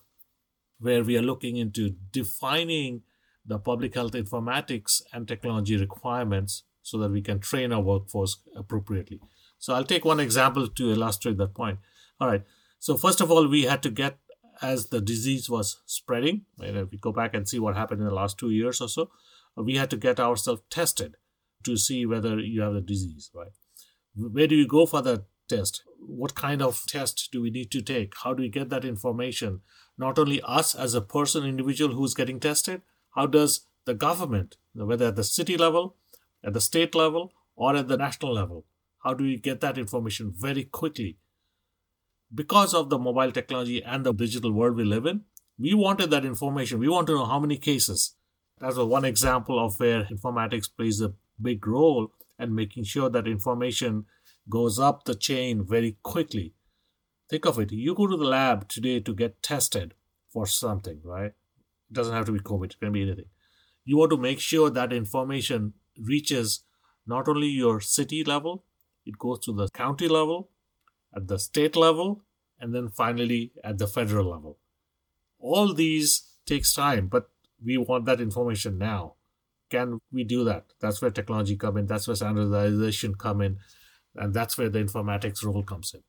where 0.80 1.04
we 1.04 1.18
are 1.18 1.22
looking 1.22 1.58
into 1.58 1.96
defining 2.12 3.02
the 3.46 3.60
public 3.60 3.96
health 3.96 4.14
informatics 4.14 5.02
and 5.12 5.28
technology 5.28 5.78
requirements 5.78 6.64
so 6.82 6.98
that 6.98 7.12
we 7.12 7.22
can 7.22 7.40
train 7.40 7.72
our 7.72 7.82
workforce 7.82 8.38
appropriately. 8.56 9.20
So 9.60 9.74
I'll 9.74 9.84
take 9.84 10.06
one 10.06 10.20
example 10.20 10.68
to 10.68 10.92
illustrate 10.92 11.38
that 11.38 11.54
point. 11.54 11.80
All 12.20 12.28
right. 12.28 12.44
So 12.80 12.98
first 12.98 13.22
of 13.22 13.32
all, 13.32 13.48
we 13.48 13.64
had 13.64 13.82
to 13.84 13.90
get 13.90 14.18
as 14.62 14.88
the 14.88 15.02
disease 15.02 15.50
was 15.50 15.82
spreading, 15.86 16.46
and 16.60 16.78
if 16.78 16.92
we 16.92 16.98
go 16.98 17.12
back 17.12 17.34
and 17.34 17.48
see 17.48 17.60
what 17.60 17.76
happened 17.76 18.02
in 18.02 18.08
the 18.08 18.14
last 18.14 18.38
two 18.38 18.52
years 18.52 18.80
or 18.82 18.88
so, 18.88 19.10
we 19.58 19.76
had 19.76 19.90
to 19.90 19.98
get 19.98 20.20
ourselves 20.20 20.62
tested 20.70 21.16
to 21.64 21.78
see 21.78 22.06
whether 22.06 22.40
you 22.40 22.62
have 22.62 22.74
the 22.74 22.82
disease, 22.82 23.32
right? 23.34 23.52
Where 24.16 24.48
do 24.48 24.56
you 24.56 24.68
go 24.68 24.86
for 24.86 25.02
that 25.02 25.26
test? 25.50 25.84
What 26.00 26.36
kind 26.36 26.62
of 26.62 26.82
test 26.88 27.30
do 27.32 27.42
we 27.42 27.50
need 27.50 27.72
to 27.72 27.82
take? 27.82 28.14
How 28.24 28.34
do 28.34 28.44
we 28.44 28.50
get 28.50 28.70
that 28.70 28.86
information? 28.86 29.62
Not 29.98 30.20
only 30.20 30.42
us 30.44 30.76
as 30.76 30.94
a 30.94 31.02
person, 31.02 31.46
individual 31.46 31.96
who's 31.96 32.14
getting 32.14 32.40
tested, 32.40 32.82
how 33.16 33.26
does 33.28 33.68
the 33.86 33.94
government, 33.94 34.58
whether 34.74 35.08
at 35.08 35.16
the 35.16 35.24
city 35.24 35.58
level, 35.58 35.96
at 36.44 36.54
the 36.54 36.62
state 36.62 36.96
level, 36.96 37.34
or 37.56 37.76
at 37.76 37.88
the 37.88 37.98
national 37.98 38.34
level, 38.34 38.66
how 39.04 39.14
do 39.14 39.24
we 39.24 39.38
get 39.38 39.62
that 39.62 39.78
information 39.78 40.34
very 40.36 40.64
quickly? 40.64 41.18
Because 42.34 42.74
of 42.74 42.90
the 42.90 42.98
mobile 42.98 43.32
technology 43.32 43.84
and 43.84 44.06
the 44.06 44.14
digital 44.14 44.52
world 44.52 44.76
we 44.76 44.84
live 44.84 45.06
in, 45.06 45.22
we 45.60 45.74
wanted 45.74 46.10
that 46.10 46.26
information. 46.26 46.80
We 46.80 46.90
want 46.90 47.08
to 47.08 47.16
know 47.16 47.26
how 47.26 47.40
many 47.40 47.58
cases. 47.58 48.16
That's 48.60 48.78
one 48.78 49.06
example 49.06 49.64
of 49.64 49.80
where 49.80 50.06
informatics 50.06 50.70
plays 50.76 51.02
a 51.02 51.14
big 51.42 51.68
role 51.68 52.12
and 52.40 52.56
making 52.56 52.86
sure 52.86 53.10
that 53.10 53.28
information 53.28 54.06
goes 54.50 54.80
up 54.80 55.04
the 55.04 55.16
chain 55.16 55.64
very 55.64 55.98
quickly. 56.02 56.54
Think 57.30 57.46
of 57.46 57.60
it. 57.60 57.72
You 57.72 57.94
go 57.94 58.08
to 58.08 58.18
the 58.18 58.26
lab 58.26 58.68
today 58.68 59.00
to 59.02 59.14
get 59.14 59.44
tested 59.44 59.94
for 60.30 60.48
something, 60.48 61.02
right? 61.04 61.34
Doesn't 61.94 62.14
have 62.14 62.26
to 62.26 62.32
be 62.32 62.40
COVID, 62.40 62.72
it 62.72 62.80
can 62.80 62.92
be 62.92 63.04
anything. 63.04 63.26
You 63.86 63.98
want 63.98 64.12
to 64.12 64.18
make 64.18 64.40
sure 64.40 64.70
that 64.70 64.92
information 64.92 65.74
reaches 65.98 66.64
not 67.06 67.28
only 67.28 67.48
your 67.48 67.82
city 67.82 68.24
level, 68.24 68.64
it 69.06 69.18
goes 69.18 69.40
to 69.40 69.54
the 69.54 69.70
county 69.70 70.08
level, 70.08 70.50
at 71.16 71.28
the 71.28 71.38
state 71.38 71.76
level, 71.76 72.24
and 72.60 72.74
then 72.74 72.90
finally 72.90 73.52
at 73.64 73.78
the 73.78 73.88
federal 73.88 74.32
level. 74.32 74.58
All 75.40 75.74
these 75.74 76.24
takes 76.46 76.74
time, 76.74 77.08
but 77.08 77.30
we 77.64 77.78
want 77.78 78.06
that 78.06 78.22
information 78.22 78.78
now. 78.78 79.16
Can 79.70 80.00
we 80.12 80.24
do 80.24 80.44
that? 80.46 80.66
That's 80.80 81.02
where 81.02 81.12
technology 81.12 81.58
come 81.58 81.78
in. 81.78 81.88
That's 81.88 82.08
where 82.08 82.16
standardization 82.16 83.16
come 83.16 83.42
in, 83.42 83.58
and 84.16 84.34
that's 84.34 84.58
where 84.58 84.70
the 84.70 84.80
informatics 84.80 85.44
role 85.44 85.64
comes 85.64 85.94
in. 85.94 86.02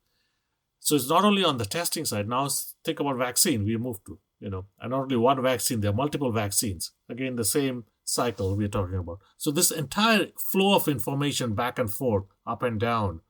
So 0.81 0.97
it's 0.97 1.09
not 1.09 1.25
only 1.25 1.45
on 1.45 1.57
the 1.57 1.65
testing 1.65 2.05
side. 2.05 2.29
Now 2.29 2.49
think 2.85 3.01
about 3.01 3.17
vaccine. 3.17 3.65
We 3.65 3.77
moved 3.77 4.05
to 4.07 4.19
you 4.45 4.51
know, 4.51 4.67
and 4.79 4.91
not 4.91 5.01
only 5.01 5.17
one 5.17 5.43
vaccine. 5.43 5.81
There 5.81 5.91
are 5.91 5.95
multiple 5.95 6.31
vaccines. 6.31 6.93
Again, 7.09 7.37
the 7.37 7.47
same 7.47 7.85
cycle 8.05 8.55
we're 8.55 8.69
talking 8.69 8.99
about. 8.99 9.21
So 9.39 9.51
this 9.51 9.71
entire 9.71 10.27
flow 10.37 10.75
of 10.75 10.87
information 10.87 11.55
back 11.55 11.79
and 11.79 11.91
forth, 11.91 12.25
up 12.47 12.63
and 12.63 12.79
down, 12.79 13.21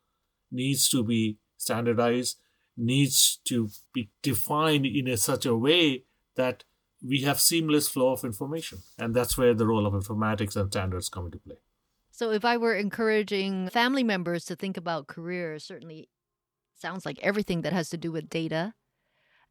needs 0.50 0.88
to 0.88 1.04
be 1.04 1.38
standardized, 1.56 2.38
needs 2.76 3.38
to 3.44 3.70
be 3.92 4.10
defined 4.22 4.86
in 4.86 5.06
a, 5.06 5.16
such 5.16 5.46
a 5.46 5.54
way 5.54 6.02
that 6.34 6.64
we 7.00 7.20
have 7.20 7.40
seamless 7.40 7.86
flow 7.86 8.10
of 8.10 8.24
information. 8.24 8.78
And 8.98 9.14
that's 9.14 9.38
where 9.38 9.54
the 9.54 9.68
role 9.68 9.86
of 9.86 9.92
informatics 9.92 10.56
and 10.56 10.72
standards 10.72 11.08
come 11.08 11.26
into 11.26 11.38
play. 11.38 11.58
So 12.10 12.32
if 12.32 12.44
I 12.44 12.56
were 12.56 12.74
encouraging 12.74 13.68
family 13.68 14.02
members 14.02 14.44
to 14.46 14.56
think 14.56 14.76
about 14.76 15.06
careers, 15.06 15.62
certainly 15.62 16.08
sounds 16.74 17.06
like 17.06 17.20
everything 17.22 17.62
that 17.62 17.72
has 17.72 17.88
to 17.90 17.96
do 17.96 18.10
with 18.10 18.28
data 18.28 18.74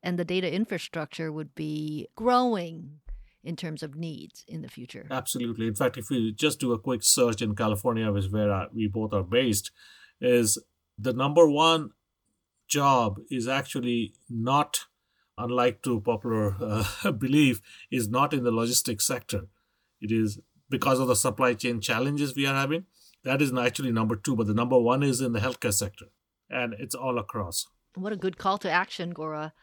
and 0.03 0.19
the 0.19 0.25
data 0.25 0.53
infrastructure 0.53 1.31
would 1.31 1.55
be 1.55 2.07
growing 2.15 2.99
in 3.43 3.55
terms 3.55 3.81
of 3.81 3.95
needs 3.95 4.43
in 4.47 4.61
the 4.61 4.67
future. 4.67 5.07
Absolutely. 5.09 5.67
In 5.67 5.75
fact, 5.75 5.97
if 5.97 6.09
we 6.09 6.31
just 6.31 6.59
do 6.59 6.73
a 6.73 6.79
quick 6.79 7.03
search 7.03 7.41
in 7.41 7.55
California, 7.55 8.11
which 8.11 8.25
is 8.25 8.31
where 8.31 8.67
we 8.73 8.87
both 8.87 9.13
are 9.13 9.23
based, 9.23 9.71
is 10.21 10.57
the 10.97 11.13
number 11.13 11.49
one 11.49 11.91
job 12.67 13.19
is 13.29 13.47
actually 13.47 14.13
not, 14.29 14.85
unlike 15.37 15.81
to 15.83 15.99
popular 16.01 16.55
uh, 17.03 17.11
belief, 17.11 17.61
is 17.91 18.07
not 18.07 18.33
in 18.33 18.43
the 18.43 18.51
logistics 18.51 19.05
sector. 19.05 19.47
It 20.01 20.11
is 20.11 20.39
because 20.69 20.99
of 20.99 21.07
the 21.07 21.15
supply 21.15 21.53
chain 21.53 21.81
challenges 21.81 22.35
we 22.35 22.45
are 22.45 22.55
having. 22.55 22.85
That 23.23 23.41
is 23.41 23.53
actually 23.53 23.91
number 23.91 24.15
two, 24.15 24.35
but 24.35 24.47
the 24.47 24.53
number 24.53 24.77
one 24.77 25.01
is 25.01 25.21
in 25.21 25.31
the 25.31 25.39
healthcare 25.39 25.73
sector, 25.73 26.07
and 26.49 26.73
it's 26.77 26.95
all 26.95 27.17
across. 27.17 27.67
What 27.95 28.11
a 28.11 28.17
good 28.17 28.37
call 28.37 28.57
to 28.59 28.71
action, 28.71 29.11
Gora. 29.11 29.53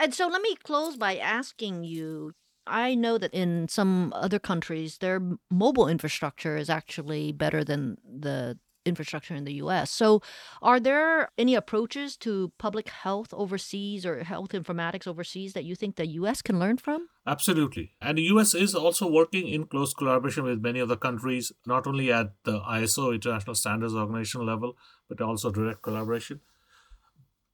And 0.00 0.14
so 0.14 0.28
let 0.28 0.40
me 0.40 0.56
close 0.56 0.96
by 0.96 1.16
asking 1.18 1.84
you 1.84 2.32
I 2.66 2.94
know 2.94 3.18
that 3.18 3.34
in 3.34 3.68
some 3.68 4.12
other 4.14 4.38
countries, 4.38 4.98
their 4.98 5.20
mobile 5.50 5.88
infrastructure 5.88 6.56
is 6.56 6.70
actually 6.70 7.32
better 7.32 7.64
than 7.64 7.98
the 8.04 8.58
infrastructure 8.86 9.34
in 9.34 9.44
the 9.44 9.54
US. 9.54 9.90
So, 9.90 10.22
are 10.62 10.80
there 10.80 11.30
any 11.36 11.54
approaches 11.54 12.16
to 12.18 12.52
public 12.58 12.88
health 12.88 13.34
overseas 13.34 14.06
or 14.06 14.24
health 14.24 14.50
informatics 14.50 15.06
overseas 15.06 15.52
that 15.52 15.64
you 15.64 15.74
think 15.74 15.96
the 15.96 16.06
US 16.20 16.42
can 16.42 16.58
learn 16.58 16.78
from? 16.78 17.08
Absolutely. 17.26 17.92
And 18.00 18.16
the 18.18 18.22
US 18.34 18.54
is 18.54 18.74
also 18.74 19.06
working 19.10 19.48
in 19.48 19.66
close 19.66 19.92
collaboration 19.92 20.44
with 20.44 20.62
many 20.62 20.80
other 20.80 20.96
countries, 20.96 21.52
not 21.66 21.86
only 21.86 22.10
at 22.12 22.32
the 22.44 22.60
ISO, 22.60 23.14
International 23.14 23.54
Standards 23.54 23.94
Organization 23.94 24.46
level, 24.46 24.76
but 25.08 25.20
also 25.20 25.50
direct 25.50 25.82
collaboration. 25.82 26.40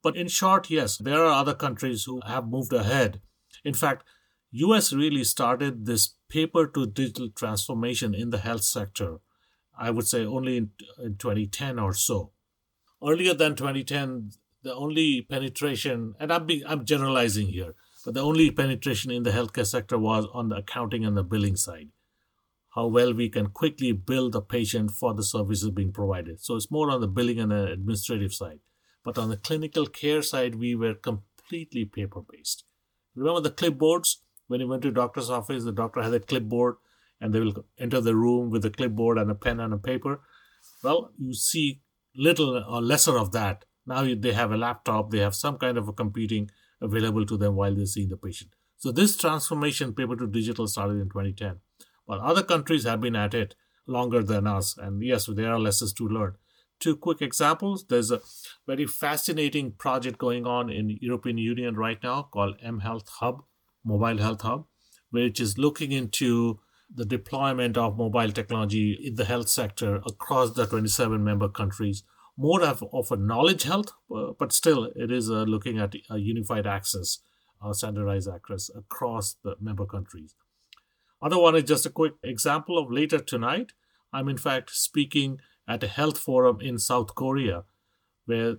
But 0.03 0.15
in 0.15 0.27
short, 0.27 0.69
yes, 0.69 0.97
there 0.97 1.23
are 1.23 1.39
other 1.39 1.53
countries 1.53 2.03
who 2.05 2.21
have 2.25 2.47
moved 2.47 2.73
ahead. 2.73 3.21
In 3.63 3.73
fact, 3.73 4.05
US 4.51 4.93
really 4.93 5.23
started 5.23 5.85
this 5.85 6.15
paper 6.29 6.67
to 6.67 6.87
digital 6.87 7.29
transformation 7.29 8.13
in 8.13 8.29
the 8.29 8.37
health 8.37 8.63
sector, 8.63 9.17
I 9.77 9.91
would 9.91 10.07
say 10.07 10.25
only 10.25 10.57
in, 10.57 10.71
in 11.03 11.17
2010 11.17 11.79
or 11.79 11.93
so. 11.93 12.31
Earlier 13.03 13.33
than 13.33 13.55
2010, 13.55 14.31
the 14.63 14.73
only 14.73 15.21
penetration, 15.21 16.15
and 16.19 16.31
I'm, 16.31 16.45
being, 16.45 16.63
I'm 16.65 16.85
generalizing 16.85 17.47
here, 17.47 17.75
but 18.05 18.13
the 18.13 18.23
only 18.23 18.49
penetration 18.51 19.11
in 19.11 19.23
the 19.23 19.31
healthcare 19.31 19.65
sector 19.65 19.97
was 19.97 20.25
on 20.33 20.49
the 20.49 20.57
accounting 20.57 21.05
and 21.05 21.17
the 21.17 21.23
billing 21.23 21.55
side. 21.55 21.89
How 22.73 22.87
well 22.87 23.13
we 23.13 23.29
can 23.29 23.47
quickly 23.47 23.91
bill 23.91 24.29
the 24.29 24.41
patient 24.41 24.91
for 24.91 25.13
the 25.13 25.23
services 25.23 25.71
being 25.71 25.91
provided. 25.91 26.39
So 26.41 26.55
it's 26.55 26.71
more 26.71 26.89
on 26.89 27.01
the 27.01 27.07
billing 27.07 27.39
and 27.39 27.51
the 27.51 27.71
administrative 27.71 28.33
side. 28.33 28.59
But 29.07 29.17
on 29.17 29.29
the 29.29 29.37
clinical 29.37 29.85
care 29.85 30.21
side, 30.21 30.55
we 30.55 30.75
were 30.75 30.93
completely 30.93 31.85
paper 31.85 32.19
based. 32.29 32.65
Remember 33.15 33.39
the 33.39 33.51
clipboards? 33.51 34.17
When 34.47 34.59
you 34.59 34.67
went 34.67 34.81
to 34.81 34.91
doctor's 34.91 35.29
office, 35.29 35.63
the 35.63 35.71
doctor 35.71 36.01
had 36.01 36.13
a 36.13 36.19
clipboard 36.19 36.75
and 37.21 37.33
they 37.33 37.39
will 37.39 37.63
enter 37.79 38.01
the 38.01 38.17
room 38.17 38.49
with 38.49 38.65
a 38.65 38.69
clipboard 38.69 39.17
and 39.17 39.31
a 39.31 39.35
pen 39.35 39.61
and 39.61 39.73
a 39.73 39.77
paper. 39.77 40.19
Well, 40.83 41.13
you 41.17 41.33
see 41.33 41.83
little 42.17 42.61
or 42.61 42.81
lesser 42.81 43.17
of 43.17 43.31
that. 43.31 43.63
Now 43.85 44.03
they 44.03 44.33
have 44.33 44.51
a 44.51 44.57
laptop, 44.57 45.11
they 45.11 45.19
have 45.19 45.35
some 45.35 45.57
kind 45.57 45.77
of 45.77 45.87
a 45.87 45.93
computing 45.93 46.51
available 46.81 47.25
to 47.27 47.37
them 47.37 47.55
while 47.55 47.73
they're 47.73 47.85
seeing 47.85 48.09
the 48.09 48.17
patient. 48.17 48.51
So 48.75 48.91
this 48.91 49.15
transformation, 49.15 49.93
paper 49.93 50.17
to 50.17 50.27
digital, 50.27 50.67
started 50.67 50.99
in 50.99 51.07
2010. 51.07 51.61
But 52.05 52.19
other 52.19 52.43
countries 52.43 52.83
have 52.83 52.99
been 52.99 53.15
at 53.15 53.33
it 53.33 53.55
longer 53.85 54.21
than 54.21 54.47
us. 54.47 54.75
And 54.77 55.01
yes, 55.01 55.27
there 55.27 55.53
are 55.53 55.59
lessons 55.59 55.93
to 55.93 56.09
learn 56.09 56.35
two 56.79 56.95
quick 56.95 57.21
examples. 57.21 57.85
There's 57.87 58.11
a 58.11 58.21
very 58.65 58.85
fascinating 58.85 59.73
project 59.73 60.17
going 60.17 60.45
on 60.45 60.69
in 60.69 60.97
European 61.01 61.37
Union 61.37 61.75
right 61.75 62.01
now 62.01 62.23
called 62.23 62.59
mHealth 62.61 63.07
Hub, 63.19 63.43
Mobile 63.83 64.17
Health 64.17 64.41
Hub, 64.41 64.65
which 65.11 65.39
is 65.39 65.57
looking 65.57 65.91
into 65.91 66.59
the 66.93 67.05
deployment 67.05 67.77
of 67.77 67.97
mobile 67.97 68.31
technology 68.31 68.97
in 69.03 69.15
the 69.15 69.25
health 69.25 69.49
sector 69.49 69.97
across 70.07 70.51
the 70.51 70.65
27 70.65 71.23
member 71.23 71.49
countries. 71.49 72.03
More 72.37 72.63
of, 72.63 72.83
of 72.93 73.11
a 73.11 73.17
knowledge 73.17 73.63
health, 73.63 73.91
uh, 74.15 74.33
but 74.37 74.53
still 74.53 74.91
it 74.95 75.11
is 75.11 75.29
uh, 75.29 75.43
looking 75.43 75.79
at 75.79 75.95
a 76.09 76.17
unified 76.17 76.67
access, 76.67 77.19
uh, 77.61 77.73
standardized 77.73 78.29
access 78.33 78.69
across 78.75 79.35
the 79.43 79.55
member 79.59 79.85
countries. 79.85 80.35
Other 81.21 81.39
one 81.39 81.55
is 81.55 81.63
just 81.63 81.85
a 81.85 81.89
quick 81.89 82.13
example 82.23 82.77
of 82.77 82.91
later 82.91 83.17
tonight. 83.17 83.73
I'm 84.13 84.29
in 84.29 84.37
fact 84.37 84.69
speaking 84.69 85.39
at 85.67 85.83
a 85.83 85.87
health 85.87 86.17
forum 86.17 86.61
in 86.61 86.77
South 86.79 87.13
Korea, 87.15 87.63
where 88.25 88.57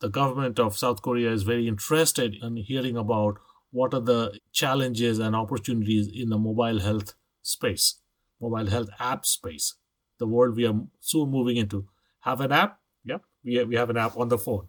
the 0.00 0.08
government 0.08 0.58
of 0.58 0.76
South 0.76 1.02
Korea 1.02 1.30
is 1.30 1.42
very 1.42 1.68
interested 1.68 2.34
in 2.42 2.56
hearing 2.56 2.96
about 2.96 3.38
what 3.70 3.94
are 3.94 4.00
the 4.00 4.38
challenges 4.52 5.18
and 5.18 5.36
opportunities 5.36 6.08
in 6.08 6.30
the 6.30 6.38
mobile 6.38 6.80
health 6.80 7.14
space, 7.42 8.00
mobile 8.40 8.66
health 8.66 8.88
app 8.98 9.24
space, 9.24 9.74
the 10.18 10.26
world 10.26 10.56
we 10.56 10.66
are 10.66 10.74
soon 11.00 11.30
moving 11.30 11.56
into. 11.56 11.86
Have 12.20 12.40
an 12.40 12.50
app? 12.50 12.80
Yeah, 13.04 13.18
we, 13.44 13.62
we 13.64 13.76
have 13.76 13.90
an 13.90 13.96
app 13.96 14.16
on 14.16 14.28
the 14.28 14.38
phone. 14.38 14.66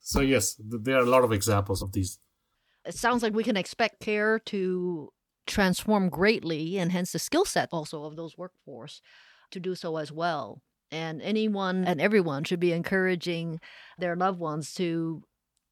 So, 0.00 0.20
yes, 0.20 0.56
there 0.58 0.96
are 0.96 1.02
a 1.02 1.10
lot 1.10 1.24
of 1.24 1.32
examples 1.32 1.82
of 1.82 1.92
these. 1.92 2.18
It 2.84 2.94
sounds 2.94 3.22
like 3.22 3.34
we 3.34 3.44
can 3.44 3.56
expect 3.56 4.00
care 4.00 4.38
to 4.40 5.12
transform 5.46 6.08
greatly, 6.08 6.78
and 6.78 6.92
hence 6.92 7.12
the 7.12 7.18
skill 7.18 7.44
set 7.44 7.70
also 7.72 8.04
of 8.04 8.16
those 8.16 8.36
workforce 8.36 9.00
to 9.50 9.60
do 9.60 9.74
so 9.74 9.96
as 9.96 10.12
well 10.12 10.62
and 10.90 11.22
anyone 11.22 11.84
and 11.84 12.00
everyone 12.00 12.44
should 12.44 12.60
be 12.60 12.72
encouraging 12.72 13.60
their 13.98 14.16
loved 14.16 14.38
ones 14.38 14.74
to 14.74 15.22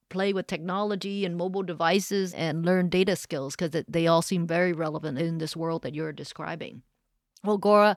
play 0.09 0.33
with 0.33 0.47
technology 0.47 1.25
and 1.25 1.37
mobile 1.37 1.63
devices 1.63 2.33
and 2.35 2.65
learn 2.65 2.89
data 2.89 3.17
skills 3.17 3.57
because 3.57 3.85
they 3.89 4.07
all 4.07 4.23
seem 4.23 4.47
very 4.47 4.73
relevant 4.73 5.19
in 5.19 5.39
this 5.39 5.57
world 5.57 5.83
that 5.83 5.95
you're 5.95 6.13
describing. 6.13 6.83
Well, 7.43 7.59
Gora, 7.59 7.97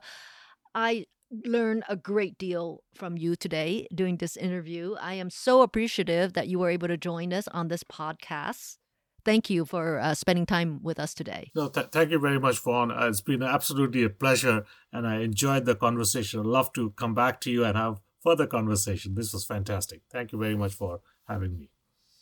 I 0.74 1.06
learned 1.44 1.84
a 1.88 1.96
great 1.96 2.36
deal 2.38 2.82
from 2.94 3.16
you 3.16 3.36
today 3.36 3.86
doing 3.94 4.16
this 4.16 4.36
interview. 4.36 4.96
I 5.00 5.14
am 5.14 5.30
so 5.30 5.62
appreciative 5.62 6.32
that 6.32 6.48
you 6.48 6.58
were 6.58 6.70
able 6.70 6.88
to 6.88 6.96
join 6.96 7.32
us 7.32 7.46
on 7.48 7.68
this 7.68 7.84
podcast 7.84 8.78
thank 9.24 9.50
you 9.50 9.64
for 9.64 9.98
uh, 9.98 10.14
spending 10.14 10.46
time 10.46 10.80
with 10.82 10.98
us 10.98 11.14
today. 11.14 11.50
No, 11.54 11.68
th- 11.68 11.88
thank 11.92 12.10
you 12.10 12.18
very 12.18 12.38
much, 12.38 12.60
Van. 12.60 12.90
Uh, 12.90 13.06
it's 13.08 13.20
been 13.20 13.42
absolutely 13.42 14.02
a 14.04 14.10
pleasure, 14.10 14.64
and 14.92 15.06
I 15.06 15.20
enjoyed 15.20 15.64
the 15.64 15.74
conversation. 15.74 16.40
I'd 16.40 16.46
love 16.46 16.72
to 16.74 16.90
come 16.90 17.14
back 17.14 17.40
to 17.42 17.50
you 17.50 17.64
and 17.64 17.76
have 17.76 18.00
further 18.20 18.46
conversation. 18.46 19.14
This 19.14 19.32
was 19.32 19.44
fantastic. 19.44 20.02
Thank 20.10 20.32
you 20.32 20.38
very 20.38 20.56
much 20.56 20.74
for 20.74 21.00
having 21.26 21.58
me. 21.58 21.70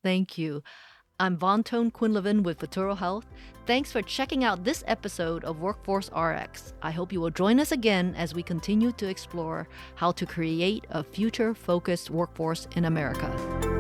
Thank 0.03 0.39
you. 0.39 0.63
I'm 1.21 1.37
Van 1.37 1.65
Ton-Quinlivan 1.65 2.45
with 2.45 2.61
Futuro 2.61 2.95
Health. 2.95 3.27
Thanks 3.67 3.91
for 3.91 4.03
checking 4.03 4.45
out 4.45 4.63
this 4.63 4.85
episode 4.87 5.43
of 5.43 5.61
Workforce 5.61 6.11
RX. 6.17 6.75
I 6.81 6.93
hope 6.93 7.13
you 7.13 7.21
will 7.21 7.31
join 7.31 7.59
us 7.59 7.73
again 7.73 8.15
as 8.17 8.35
we 8.35 8.43
continue 8.43 8.93
to 8.93 9.09
explore 9.09 9.69
how 9.97 10.13
to 10.13 10.25
create 10.25 10.87
a 10.91 11.03
future 11.03 11.55
focused 11.55 12.11
workforce 12.11 12.69
in 12.77 12.85
America. 12.85 13.78